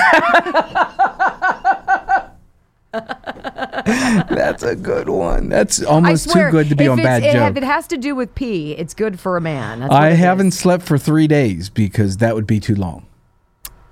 That's 2.92 4.64
a 4.64 4.76
good 4.76 5.10
one. 5.10 5.50
That's 5.50 5.84
almost 5.84 6.32
swear, 6.32 6.48
too 6.50 6.52
good 6.58 6.70
to 6.70 6.76
be 6.76 6.88
on 6.88 6.98
bad 6.98 7.24
it- 7.24 7.34
joke. 7.34 7.52
If 7.52 7.58
it 7.58 7.64
has 7.64 7.88
to 7.88 7.98
do 7.98 8.16
with 8.16 8.34
pee, 8.36 8.72
it's 8.74 8.94
good 8.94 9.20
for 9.20 9.38
a 9.38 9.42
man. 9.42 9.84
I 9.84 10.10
haven't 10.10 10.52
slept 10.52 10.84
for 10.84 10.98
three 10.98 11.28
days 11.28 11.70
because 11.70 12.18
that 12.18 12.36
would 12.36 12.48
be 12.48 12.60
too 12.60 12.76
long. 12.76 13.06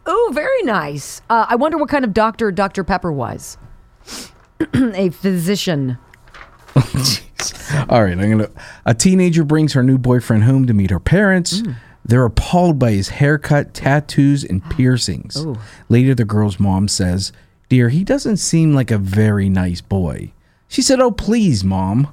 Ooh, 0.07 0.29
very 0.33 0.63
nice. 0.63 1.21
Uh, 1.29 1.45
I 1.49 1.55
wonder 1.55 1.77
what 1.77 1.89
kind 1.89 2.05
of 2.05 2.13
doctor 2.13 2.51
Dr. 2.51 2.83
Pepper 2.83 3.11
was. 3.11 3.57
a 4.73 5.09
physician. 5.09 5.97
All 7.89 8.03
right, 8.03 8.17
I'm 8.17 8.29
gonna. 8.29 8.49
A 8.85 8.93
teenager 8.93 9.43
brings 9.43 9.73
her 9.73 9.83
new 9.83 9.97
boyfriend 9.97 10.43
home 10.43 10.65
to 10.67 10.73
meet 10.73 10.89
her 10.89 10.99
parents. 10.99 11.61
Mm. 11.61 11.75
They're 12.05 12.25
appalled 12.25 12.79
by 12.79 12.91
his 12.91 13.09
haircut, 13.09 13.73
tattoos, 13.73 14.43
and 14.43 14.67
piercings. 14.69 15.37
Ooh. 15.37 15.57
Later, 15.89 16.15
the 16.15 16.25
girl's 16.25 16.59
mom 16.59 16.87
says, 16.87 17.33
"Dear, 17.67 17.89
he 17.89 18.03
doesn't 18.03 18.37
seem 18.37 18.73
like 18.73 18.91
a 18.91 18.97
very 18.97 19.49
nice 19.49 19.81
boy." 19.81 20.31
She 20.67 20.81
said, 20.81 20.99
"Oh, 20.99 21.11
please, 21.11 21.63
mom. 21.63 22.07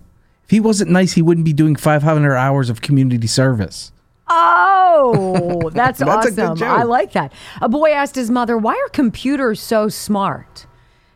If 0.45 0.51
he 0.51 0.61
wasn't 0.61 0.91
nice, 0.91 1.13
he 1.13 1.23
wouldn't 1.23 1.47
be 1.47 1.53
doing 1.53 1.77
500 1.77 2.35
hours 2.37 2.69
of 2.69 2.81
community 2.81 3.29
service." 3.29 3.93
Oh, 4.29 5.71
that's, 5.75 5.99
That's 5.99 6.39
awesome. 6.39 6.63
I 6.63 6.83
like 6.85 7.13
that. 7.13 7.33
A 7.61 7.69
boy 7.69 7.91
asked 7.91 8.15
his 8.15 8.31
mother, 8.31 8.57
Why 8.57 8.73
are 8.75 8.89
computers 8.91 9.61
so 9.61 9.89
smart? 9.89 10.67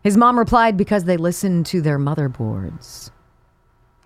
His 0.03 0.17
mom 0.17 0.39
replied, 0.39 0.77
Because 0.77 1.05
they 1.05 1.17
listen 1.17 1.65
to 1.65 1.81
their 1.81 1.99
motherboards. 1.99 3.11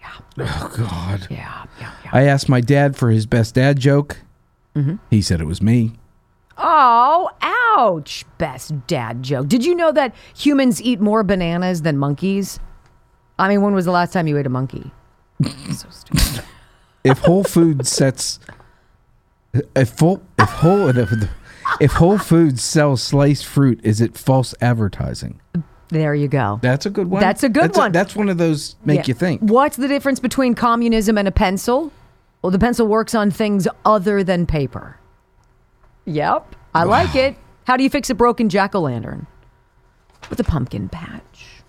Yeah. 0.00 0.08
Oh 0.40 0.74
God. 0.76 1.26
Yeah, 1.30 1.64
yeah, 1.80 1.92
I 2.12 2.22
asked 2.24 2.48
my 2.48 2.60
dad 2.60 2.96
for 2.96 3.10
his 3.10 3.26
best 3.26 3.54
dad 3.54 3.78
joke. 3.78 4.18
Mhm. 4.74 4.98
He 5.10 5.22
said 5.22 5.40
it 5.40 5.46
was 5.46 5.62
me. 5.62 5.92
Oh, 6.58 7.30
ouch. 7.76 8.24
Best 8.38 8.86
dad 8.86 9.22
joke. 9.22 9.48
Did 9.48 9.64
you 9.64 9.74
know 9.74 9.92
that 9.92 10.14
humans 10.36 10.80
eat 10.82 11.00
more 11.00 11.22
bananas 11.22 11.82
than 11.82 11.98
monkeys? 11.98 12.58
I 13.38 13.48
mean, 13.48 13.62
when 13.62 13.74
was 13.74 13.84
the 13.84 13.90
last 13.90 14.12
time 14.12 14.26
you 14.26 14.38
ate 14.38 14.46
a 14.46 14.50
monkey? 14.50 14.90
so 15.72 15.88
stupid. 15.90 16.44
if 17.04 17.18
Whole 17.18 17.44
Foods 17.44 17.90
sets 17.90 18.38
if 19.74 19.90
full 19.90 20.22
if 20.38 20.48
whole 20.48 20.88
if, 20.88 21.12
if 21.80 21.92
Whole 21.92 22.18
Foods 22.18 22.62
sells 22.62 23.02
sliced 23.02 23.46
fruit, 23.46 23.80
is 23.82 24.00
it 24.00 24.16
false 24.16 24.54
advertising? 24.60 25.40
There 25.88 26.14
you 26.14 26.28
go. 26.28 26.58
That's 26.62 26.86
a 26.86 26.90
good 26.90 27.08
one. 27.10 27.20
That's 27.20 27.42
a 27.42 27.48
good 27.50 27.64
That's 27.64 27.78
one. 27.78 27.92
that's 27.92 28.16
one 28.16 28.28
of 28.30 28.38
those 28.38 28.76
make 28.84 29.00
Yeah. 29.00 29.04
you 29.08 29.14
think. 29.14 29.40
What's 29.42 29.76
the 29.76 29.88
difference 29.88 30.20
between 30.20 30.54
communism 30.54 31.18
and 31.18 31.28
a 31.28 31.32
pencil? 31.32 31.92
Well, 32.40 32.50
the 32.50 32.58
pencil 32.58 32.86
works 32.86 33.14
on 33.14 33.30
things 33.30 33.68
other 33.84 34.24
than 34.24 34.46
paper. 34.46 34.96
Yep, 36.06 36.56
I 36.74 36.84
like 36.84 37.14
it. 37.14 37.36
How 37.66 37.76
do 37.76 37.84
you 37.84 37.90
fix 37.90 38.10
a 38.10 38.14
broken 38.14 38.48
jack 38.48 38.74
o' 38.74 38.80
lantern? 38.80 39.26
With 40.30 40.40
a 40.40 40.44
pumpkin 40.44 40.88
patch. 40.88 41.62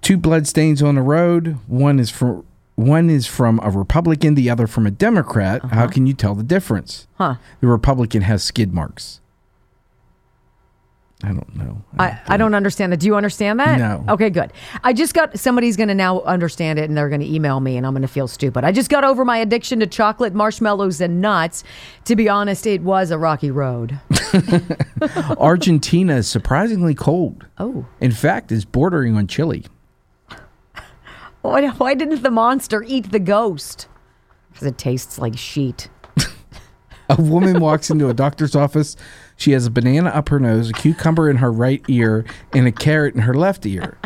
Two 0.00 0.16
bloodstains 0.16 0.82
on 0.82 0.94
the 0.96 1.02
road. 1.02 1.58
One 1.66 2.00
is 2.00 2.10
from 2.10 2.44
one 2.78 3.10
is 3.10 3.26
from 3.26 3.58
a 3.62 3.70
Republican, 3.70 4.36
the 4.36 4.48
other 4.48 4.68
from 4.68 4.86
a 4.86 4.90
Democrat. 4.90 5.62
How 5.62 5.84
uh-huh. 5.84 5.88
can 5.88 6.06
you 6.06 6.14
tell 6.14 6.36
the 6.36 6.44
difference? 6.44 7.08
Huh. 7.16 7.34
The 7.60 7.66
Republican 7.66 8.22
has 8.22 8.44
skid 8.44 8.72
marks. 8.72 9.20
I 11.24 11.32
don't 11.32 11.56
know. 11.56 11.82
I, 11.98 12.20
I 12.28 12.36
don't 12.36 12.54
understand 12.54 12.92
that. 12.92 12.98
Do 13.00 13.08
you 13.08 13.16
understand 13.16 13.58
that? 13.58 13.76
No. 13.80 14.04
Okay, 14.10 14.30
good. 14.30 14.52
I 14.84 14.92
just 14.92 15.14
got 15.14 15.36
somebody's 15.36 15.76
going 15.76 15.88
to 15.88 15.94
now 15.94 16.20
understand 16.20 16.78
it 16.78 16.84
and 16.84 16.96
they're 16.96 17.08
going 17.08 17.20
to 17.20 17.26
email 17.26 17.58
me 17.58 17.76
and 17.76 17.84
I'm 17.84 17.92
going 17.92 18.02
to 18.02 18.08
feel 18.08 18.28
stupid. 18.28 18.62
I 18.62 18.70
just 18.70 18.88
got 18.88 19.02
over 19.02 19.24
my 19.24 19.38
addiction 19.38 19.80
to 19.80 19.86
chocolate, 19.88 20.32
marshmallows, 20.32 21.00
and 21.00 21.20
nuts. 21.20 21.64
To 22.04 22.14
be 22.14 22.28
honest, 22.28 22.68
it 22.68 22.82
was 22.82 23.10
a 23.10 23.18
rocky 23.18 23.50
road. 23.50 23.98
Argentina 25.38 26.14
is 26.18 26.28
surprisingly 26.28 26.94
cold. 26.94 27.44
Oh. 27.58 27.86
In 28.00 28.12
fact, 28.12 28.52
is 28.52 28.64
bordering 28.64 29.16
on 29.16 29.26
chili. 29.26 29.64
Why, 31.50 31.68
why 31.68 31.94
didn't 31.94 32.22
the 32.22 32.30
monster 32.30 32.82
eat 32.86 33.10
the 33.10 33.18
ghost? 33.18 33.88
Because 34.50 34.66
it 34.66 34.78
tastes 34.78 35.18
like 35.18 35.36
sheet. 35.36 35.88
A 37.10 37.20
woman 37.20 37.58
walks 37.60 37.88
into 37.88 38.08
a 38.08 38.14
doctor's 38.14 38.54
office. 38.54 38.94
She 39.36 39.52
has 39.52 39.64
a 39.64 39.70
banana 39.70 40.10
up 40.10 40.28
her 40.28 40.38
nose, 40.38 40.68
a 40.68 40.72
cucumber 40.74 41.30
in 41.30 41.36
her 41.36 41.50
right 41.50 41.82
ear, 41.88 42.26
and 42.52 42.66
a 42.66 42.72
carrot 42.72 43.14
in 43.14 43.22
her 43.22 43.32
left 43.32 43.64
ear. 43.64 43.98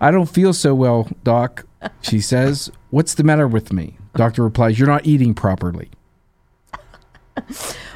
I 0.00 0.10
don't 0.10 0.28
feel 0.28 0.52
so 0.52 0.74
well, 0.74 1.08
doc, 1.22 1.64
she 2.00 2.20
says. 2.20 2.70
What's 2.90 3.14
the 3.14 3.22
matter 3.22 3.46
with 3.46 3.72
me? 3.72 3.98
Doctor 4.16 4.42
replies, 4.42 4.78
You're 4.78 4.88
not 4.88 5.06
eating 5.06 5.32
properly. 5.34 5.90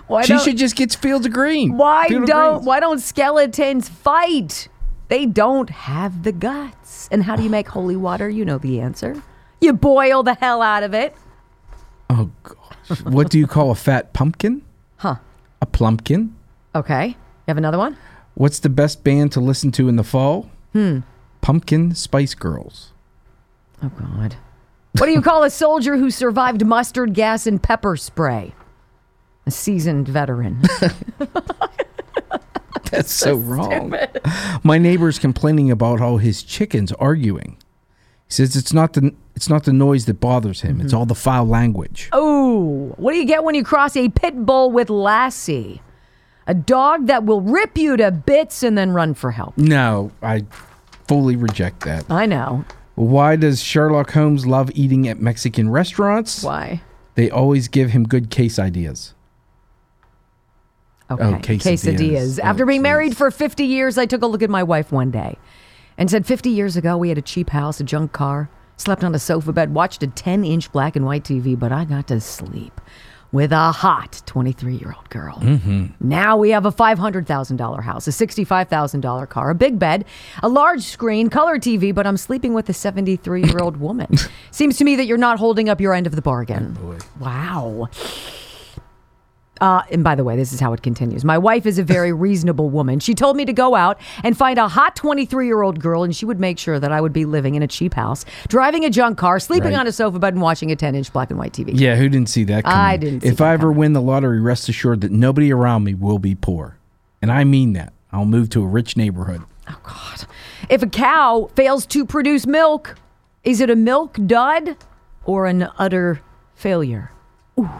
Why 0.06 0.22
she 0.22 0.38
should 0.38 0.58
just 0.58 0.76
get 0.76 0.94
fields 0.94 1.26
of 1.26 1.32
green. 1.32 1.76
Why 1.76 2.08
Field 2.08 2.26
don't 2.26 2.64
why 2.64 2.78
don't 2.78 3.00
skeletons 3.00 3.88
fight? 3.88 4.68
They 5.08 5.26
don't 5.26 5.70
have 5.70 6.22
the 6.22 6.32
guts. 6.32 7.08
And 7.10 7.22
how 7.22 7.36
do 7.36 7.42
you 7.42 7.50
make 7.50 7.68
holy 7.68 7.96
water? 7.96 8.28
You 8.28 8.44
know 8.44 8.58
the 8.58 8.80
answer. 8.80 9.22
You 9.60 9.72
boil 9.72 10.22
the 10.22 10.34
hell 10.34 10.62
out 10.62 10.82
of 10.82 10.94
it. 10.94 11.14
Oh 12.10 12.30
gosh. 12.42 13.02
what 13.02 13.30
do 13.30 13.38
you 13.38 13.46
call 13.46 13.70
a 13.70 13.74
fat 13.74 14.12
pumpkin? 14.12 14.62
Huh. 14.96 15.16
A 15.60 15.66
plumpkin? 15.66 16.32
Okay. 16.74 17.08
You 17.08 17.16
have 17.48 17.58
another 17.58 17.78
one? 17.78 17.96
What's 18.34 18.58
the 18.58 18.68
best 18.68 19.04
band 19.04 19.32
to 19.32 19.40
listen 19.40 19.70
to 19.72 19.88
in 19.88 19.96
the 19.96 20.04
fall? 20.04 20.50
Hmm. 20.72 21.00
Pumpkin 21.40 21.94
Spice 21.94 22.34
Girls. 22.34 22.92
Oh 23.82 23.90
God. 23.90 24.36
What 24.98 25.06
do 25.06 25.12
you 25.12 25.22
call 25.22 25.42
a 25.42 25.50
soldier 25.50 25.96
who 25.96 26.10
survived 26.10 26.64
mustard 26.64 27.14
gas 27.14 27.46
and 27.46 27.62
pepper 27.62 27.96
spray? 27.96 28.54
A 29.46 29.50
seasoned 29.50 30.08
veteran. 30.08 30.62
That's 32.94 33.12
so, 33.12 33.34
wrong. 33.34 33.94
My 34.62 34.78
neighbor's 34.78 35.18
complaining 35.18 35.70
about 35.70 36.00
all 36.00 36.18
his 36.18 36.42
chickens 36.42 36.92
arguing. 36.92 37.56
He 38.26 38.34
says 38.34 38.56
it's 38.56 38.72
not 38.72 38.94
the 38.94 39.14
it's 39.34 39.48
not 39.48 39.64
the 39.64 39.72
noise 39.72 40.06
that 40.06 40.20
bothers 40.20 40.60
him. 40.60 40.80
It's 40.80 40.88
mm-hmm. 40.88 40.98
all 40.98 41.06
the 41.06 41.14
foul 41.14 41.46
language. 41.46 42.08
Oh, 42.12 42.94
what 42.96 43.12
do 43.12 43.18
you 43.18 43.26
get 43.26 43.44
when 43.44 43.54
you 43.54 43.64
cross 43.64 43.96
a 43.96 44.08
pit 44.08 44.46
bull 44.46 44.70
with 44.70 44.90
Lassie? 44.90 45.82
A 46.46 46.54
dog 46.54 47.06
that 47.06 47.24
will 47.24 47.40
rip 47.40 47.76
you 47.76 47.96
to 47.96 48.10
bits 48.10 48.62
and 48.62 48.76
then 48.76 48.90
run 48.92 49.14
for 49.14 49.30
help. 49.30 49.56
No, 49.56 50.12
I 50.22 50.44
fully 51.08 51.36
reject 51.36 51.84
that. 51.84 52.10
I 52.10 52.26
know. 52.26 52.64
Why 52.96 53.36
does 53.36 53.62
Sherlock 53.62 54.12
Holmes 54.12 54.46
love 54.46 54.70
eating 54.74 55.08
at 55.08 55.20
Mexican 55.20 55.70
restaurants? 55.70 56.42
Why? 56.42 56.82
They 57.14 57.30
always 57.30 57.68
give 57.68 57.90
him 57.90 58.04
good 58.04 58.30
case 58.30 58.58
ideas. 58.58 59.13
Okay. 61.10 61.22
Oh, 61.22 61.34
quesadillas. 61.34 61.98
quesadillas. 61.98 62.40
Oh, 62.42 62.46
After 62.46 62.66
being 62.66 62.82
married 62.82 63.16
for 63.16 63.30
50 63.30 63.64
years, 63.64 63.98
I 63.98 64.06
took 64.06 64.22
a 64.22 64.26
look 64.26 64.42
at 64.42 64.50
my 64.50 64.62
wife 64.62 64.90
one 64.90 65.10
day 65.10 65.38
and 65.98 66.10
said 66.10 66.26
50 66.26 66.50
years 66.50 66.76
ago 66.76 66.96
we 66.96 67.08
had 67.08 67.18
a 67.18 67.22
cheap 67.22 67.50
house, 67.50 67.80
a 67.80 67.84
junk 67.84 68.12
car, 68.12 68.48
slept 68.76 69.04
on 69.04 69.14
a 69.14 69.18
sofa 69.18 69.52
bed, 69.52 69.74
watched 69.74 70.02
a 70.02 70.06
10 70.06 70.44
inch 70.44 70.72
black 70.72 70.96
and 70.96 71.04
white 71.04 71.24
TV, 71.24 71.58
but 71.58 71.72
I 71.72 71.84
got 71.84 72.08
to 72.08 72.20
sleep 72.20 72.80
with 73.32 73.52
a 73.52 73.72
hot 73.72 74.22
23 74.26 74.76
year 74.76 74.94
old 74.96 75.10
girl. 75.10 75.36
Mm-hmm. 75.38 75.86
Now 76.00 76.36
we 76.36 76.50
have 76.50 76.66
a 76.66 76.72
$500,000 76.72 77.82
house, 77.82 78.06
a 78.06 78.10
$65,000 78.10 79.28
car, 79.28 79.50
a 79.50 79.54
big 79.54 79.78
bed, 79.78 80.04
a 80.42 80.48
large 80.48 80.82
screen, 80.82 81.28
color 81.28 81.58
TV, 81.58 81.92
but 81.92 82.06
I'm 82.06 82.16
sleeping 82.16 82.54
with 82.54 82.68
a 82.68 82.72
73 82.72 83.42
year 83.42 83.58
old 83.58 83.76
woman. 83.78 84.14
Seems 84.52 84.76
to 84.78 84.84
me 84.84 84.94
that 84.96 85.06
you're 85.06 85.18
not 85.18 85.38
holding 85.38 85.68
up 85.68 85.80
your 85.80 85.94
end 85.94 86.06
of 86.06 86.14
the 86.14 86.22
bargain. 86.22 86.78
Wow. 87.18 87.88
Uh, 89.60 89.82
and 89.90 90.02
by 90.02 90.14
the 90.16 90.24
way, 90.24 90.34
this 90.36 90.52
is 90.52 90.58
how 90.58 90.72
it 90.72 90.82
continues. 90.82 91.24
My 91.24 91.38
wife 91.38 91.64
is 91.64 91.78
a 91.78 91.84
very 91.84 92.12
reasonable 92.26 92.70
woman. 92.70 92.98
She 92.98 93.14
told 93.14 93.36
me 93.36 93.44
to 93.44 93.52
go 93.52 93.74
out 93.76 94.00
and 94.24 94.36
find 94.36 94.58
a 94.58 94.66
hot 94.68 94.96
23 94.96 95.46
year 95.46 95.62
old 95.62 95.80
girl, 95.80 96.02
and 96.02 96.14
she 96.14 96.26
would 96.26 96.40
make 96.40 96.58
sure 96.58 96.80
that 96.80 96.90
I 96.90 97.00
would 97.00 97.12
be 97.12 97.24
living 97.24 97.54
in 97.54 97.62
a 97.62 97.68
cheap 97.68 97.94
house, 97.94 98.24
driving 98.48 98.84
a 98.84 98.90
junk 98.90 99.16
car, 99.18 99.38
sleeping 99.38 99.70
Right. 99.72 99.80
on 99.80 99.86
a 99.86 99.92
sofa 99.92 100.18
bed, 100.18 100.34
and 100.34 100.42
watching 100.42 100.72
a 100.72 100.76
10 100.76 100.94
inch 100.96 101.12
black 101.12 101.30
and 101.30 101.38
white 101.38 101.52
TV. 101.52 101.70
Yeah, 101.74 101.94
who 101.96 102.08
didn't 102.08 102.28
see 102.28 102.42
that 102.44 102.64
coming? 102.64 102.78
I 102.78 102.96
didn't 102.96 103.20
see 103.22 103.28
If 103.28 103.40
I 103.40 103.52
ever 103.52 103.70
win 103.70 103.92
the 103.92 104.02
lottery, 104.02 104.40
rest 104.40 104.68
assured 104.68 105.00
that 105.02 105.12
nobody 105.12 105.52
around 105.52 105.84
me 105.84 105.94
will 105.94 106.18
be 106.18 106.34
poor. 106.34 106.76
And 107.22 107.30
I 107.30 107.44
mean 107.44 107.72
that. 107.74 107.92
I'll 108.12 108.24
move 108.26 108.50
to 108.50 108.62
a 108.62 108.66
rich 108.66 108.96
neighborhood. 108.96 109.42
Oh, 109.68 109.78
God. 109.82 110.26
If 110.68 110.82
a 110.82 110.86
cow 110.86 111.48
fails 111.54 111.86
to 111.86 112.04
produce 112.04 112.46
milk, 112.46 112.96
is 113.44 113.60
it 113.60 113.70
a 113.70 113.76
milk 113.76 114.18
dud 114.26 114.76
or 115.24 115.46
an 115.46 115.68
utter 115.78 116.20
failure? 116.54 117.12
Ooh, 117.58 117.70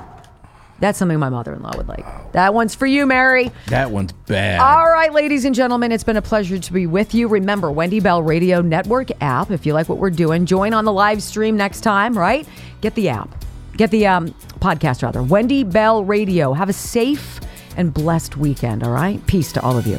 that's 0.80 0.98
something 0.98 1.18
my 1.18 1.28
mother 1.28 1.54
in 1.54 1.62
law 1.62 1.72
would 1.76 1.88
like. 1.88 2.04
That 2.32 2.52
one's 2.52 2.74
for 2.74 2.86
you, 2.86 3.06
Mary. 3.06 3.50
That 3.68 3.90
one's 3.90 4.12
bad. 4.12 4.60
All 4.60 4.90
right, 4.90 5.12
ladies 5.12 5.44
and 5.44 5.54
gentlemen, 5.54 5.92
it's 5.92 6.04
been 6.04 6.16
a 6.16 6.22
pleasure 6.22 6.58
to 6.58 6.72
be 6.72 6.86
with 6.86 7.14
you. 7.14 7.28
Remember, 7.28 7.70
Wendy 7.70 8.00
Bell 8.00 8.22
Radio 8.22 8.60
Network 8.60 9.10
app. 9.20 9.50
If 9.50 9.66
you 9.66 9.72
like 9.72 9.88
what 9.88 9.98
we're 9.98 10.10
doing, 10.10 10.46
join 10.46 10.74
on 10.74 10.84
the 10.84 10.92
live 10.92 11.22
stream 11.22 11.56
next 11.56 11.82
time, 11.82 12.16
right? 12.16 12.46
Get 12.80 12.94
the 12.94 13.08
app. 13.08 13.44
Get 13.76 13.90
the 13.90 14.06
um, 14.06 14.28
podcast, 14.60 15.02
rather. 15.02 15.22
Wendy 15.22 15.64
Bell 15.64 16.04
Radio. 16.04 16.52
Have 16.52 16.68
a 16.68 16.74
safe 16.74 17.40
and 17.76 17.92
blessed 17.92 18.36
weekend, 18.36 18.82
all 18.82 18.92
right? 18.92 19.24
Peace 19.26 19.52
to 19.52 19.62
all 19.62 19.76
of 19.78 19.86
you. 19.86 19.98